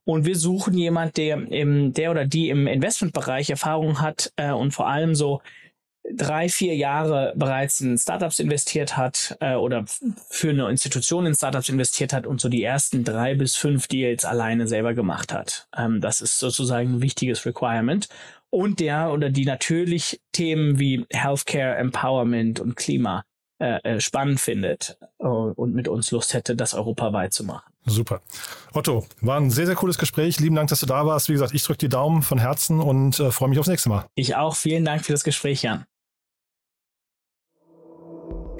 Und 0.04 0.26
wir 0.26 0.37
suchen 0.37 0.74
jemand, 0.74 1.16
der 1.16 1.37
im, 1.50 1.92
der 1.92 2.10
oder 2.10 2.26
die 2.26 2.50
im 2.50 2.66
Investmentbereich 2.66 3.50
Erfahrung 3.50 4.00
hat 4.00 4.32
äh, 4.37 4.52
und 4.52 4.72
vor 4.72 4.88
allem 4.88 5.14
so 5.14 5.40
drei, 6.12 6.48
vier 6.48 6.76
Jahre 6.76 7.32
bereits 7.37 7.80
in 7.80 7.96
Startups 7.96 8.38
investiert 8.38 8.96
hat 8.96 9.37
äh, 9.40 9.54
oder 9.54 9.84
für 10.28 10.50
eine 10.50 10.68
Institution 10.68 11.26
in 11.26 11.34
Startups 11.34 11.68
investiert 11.68 12.12
hat 12.12 12.26
und 12.26 12.40
so 12.40 12.48
die 12.48 12.62
ersten 12.62 13.04
drei 13.04 13.34
bis 13.34 13.56
fünf 13.56 13.88
Deals 13.88 14.24
alleine 14.24 14.66
selber 14.66 14.94
gemacht 14.94 15.32
hat. 15.32 15.66
Ähm, 15.76 16.00
das 16.00 16.20
ist 16.20 16.38
sozusagen 16.38 16.96
ein 16.96 17.02
wichtiges 17.02 17.46
Requirement. 17.46 18.08
Und 18.50 18.80
der 18.80 19.12
oder 19.12 19.30
die 19.30 19.46
natürlich 19.46 20.20
Themen 20.32 20.78
wie 20.78 21.06
Healthcare, 21.10 21.76
Empowerment 21.76 22.60
und 22.60 22.76
Klima 22.76 23.24
äh, 23.64 24.00
spannend 24.00 24.40
findet 24.40 24.98
äh, 25.18 25.27
und 25.27 25.74
mit 25.74 25.88
uns 25.88 26.11
Lust 26.11 26.35
hätte, 26.35 26.57
das 26.57 26.74
europaweit 26.74 27.33
zu 27.33 27.44
machen. 27.44 27.72
Super. 27.87 28.20
Otto, 28.72 29.05
war 29.20 29.38
ein 29.38 29.50
sehr, 29.50 29.66
sehr 29.66 29.74
cooles 29.74 29.98
Gespräch. 29.98 30.40
Lieben 30.40 30.57
Dank, 30.57 30.70
dass 30.70 30.81
du 30.81 30.87
da 30.87 31.05
warst. 31.07 31.29
Wie 31.29 31.33
gesagt, 31.33 31.55
ich 31.55 31.62
drücke 31.62 31.79
die 31.79 31.88
Daumen 31.88 32.22
von 32.22 32.38
Herzen 32.38 32.81
und 32.81 33.20
äh, 33.20 33.31
freue 33.31 33.50
mich 33.50 33.59
aufs 33.59 33.68
nächste 33.68 33.88
Mal. 33.88 34.07
Ich 34.14 34.37
auch. 34.37 34.57
Vielen 34.57 34.85
Dank 34.85 35.05
für 35.05 35.12
das 35.12 35.24
Gespräch, 35.24 35.62
Jan. 35.62 35.85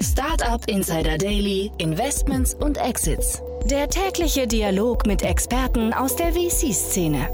Startup 0.01 0.63
Insider 0.67 1.17
Daily, 1.17 1.71
Investments 1.79 2.53
und 2.53 2.77
Exits. 2.77 3.41
Der 3.65 3.89
tägliche 3.89 4.45
Dialog 4.45 5.07
mit 5.07 5.23
Experten 5.23 5.93
aus 5.93 6.15
der 6.15 6.33
VC-Szene. 6.33 7.27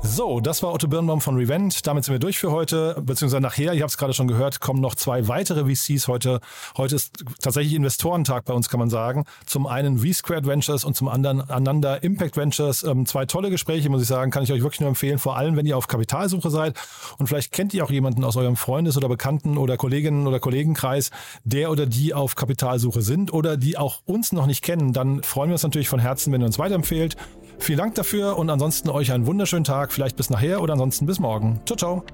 So, 0.00 0.38
das 0.38 0.62
war 0.62 0.72
Otto 0.72 0.86
Birnbaum 0.86 1.20
von 1.20 1.36
Revent. 1.36 1.86
Damit 1.86 2.04
sind 2.04 2.14
wir 2.14 2.20
durch 2.20 2.38
für 2.38 2.52
heute, 2.52 2.96
beziehungsweise 3.04 3.40
nachher, 3.42 3.74
ihr 3.74 3.82
habt 3.82 3.90
es 3.90 3.98
gerade 3.98 4.14
schon 4.14 4.28
gehört, 4.28 4.60
kommen 4.60 4.80
noch 4.80 4.94
zwei 4.94 5.26
weitere 5.26 5.64
VCs 5.64 6.06
heute. 6.06 6.40
Heute 6.76 6.94
ist 6.94 7.24
tatsächlich 7.40 7.74
Investorentag 7.74 8.44
bei 8.44 8.54
uns, 8.54 8.68
kann 8.68 8.78
man 8.78 8.90
sagen. 8.90 9.24
Zum 9.46 9.66
einen 9.66 9.98
V-Squared 9.98 10.46
Ventures 10.46 10.84
und 10.84 10.94
zum 10.94 11.08
anderen 11.08 11.40
Ananda 11.50 11.96
Impact 11.96 12.36
Ventures. 12.36 12.84
Ähm, 12.84 13.06
zwei 13.06 13.26
tolle 13.26 13.50
Gespräche, 13.50 13.90
muss 13.90 14.02
ich 14.02 14.08
sagen, 14.08 14.30
kann 14.30 14.44
ich 14.44 14.52
euch 14.52 14.62
wirklich 14.62 14.80
nur 14.80 14.88
empfehlen, 14.88 15.18
vor 15.18 15.36
allem 15.36 15.56
wenn 15.56 15.66
ihr 15.66 15.76
auf 15.76 15.88
Kapitalsuche 15.88 16.50
seid. 16.50 16.76
Und 17.18 17.26
vielleicht 17.26 17.50
kennt 17.50 17.74
ihr 17.74 17.84
auch 17.84 17.90
jemanden 17.90 18.22
aus 18.24 18.36
eurem 18.36 18.56
Freundes- 18.56 18.96
oder 18.96 19.08
Bekannten- 19.08 19.58
oder 19.58 19.76
Kolleginnen- 19.76 20.28
oder 20.28 20.38
Kollegenkreis, 20.38 21.10
der 21.42 21.72
oder 21.72 21.86
die 21.86 22.14
auf 22.14 22.36
Kapitalsuche 22.36 23.02
sind 23.02 23.32
oder 23.32 23.56
die 23.56 23.76
auch 23.76 24.00
uns 24.06 24.30
noch 24.30 24.46
nicht 24.46 24.62
kennen. 24.62 24.92
Dann 24.92 25.24
freuen 25.24 25.50
wir 25.50 25.54
uns 25.54 25.64
natürlich 25.64 25.88
von 25.88 25.98
Herzen, 25.98 26.32
wenn 26.32 26.40
ihr 26.40 26.46
uns 26.46 26.58
weiterempfehlt. 26.58 27.16
Vielen 27.58 27.78
Dank 27.78 27.94
dafür 27.96 28.38
und 28.38 28.50
ansonsten 28.50 28.88
euch 28.88 29.12
einen 29.12 29.26
wunderschönen 29.26 29.64
Tag. 29.64 29.92
Vielleicht 29.92 30.16
bis 30.16 30.30
nachher 30.30 30.62
oder 30.62 30.72
ansonsten 30.74 31.06
bis 31.06 31.20
morgen. 31.20 31.60
Ciao, 31.66 31.76
ciao. 31.76 32.04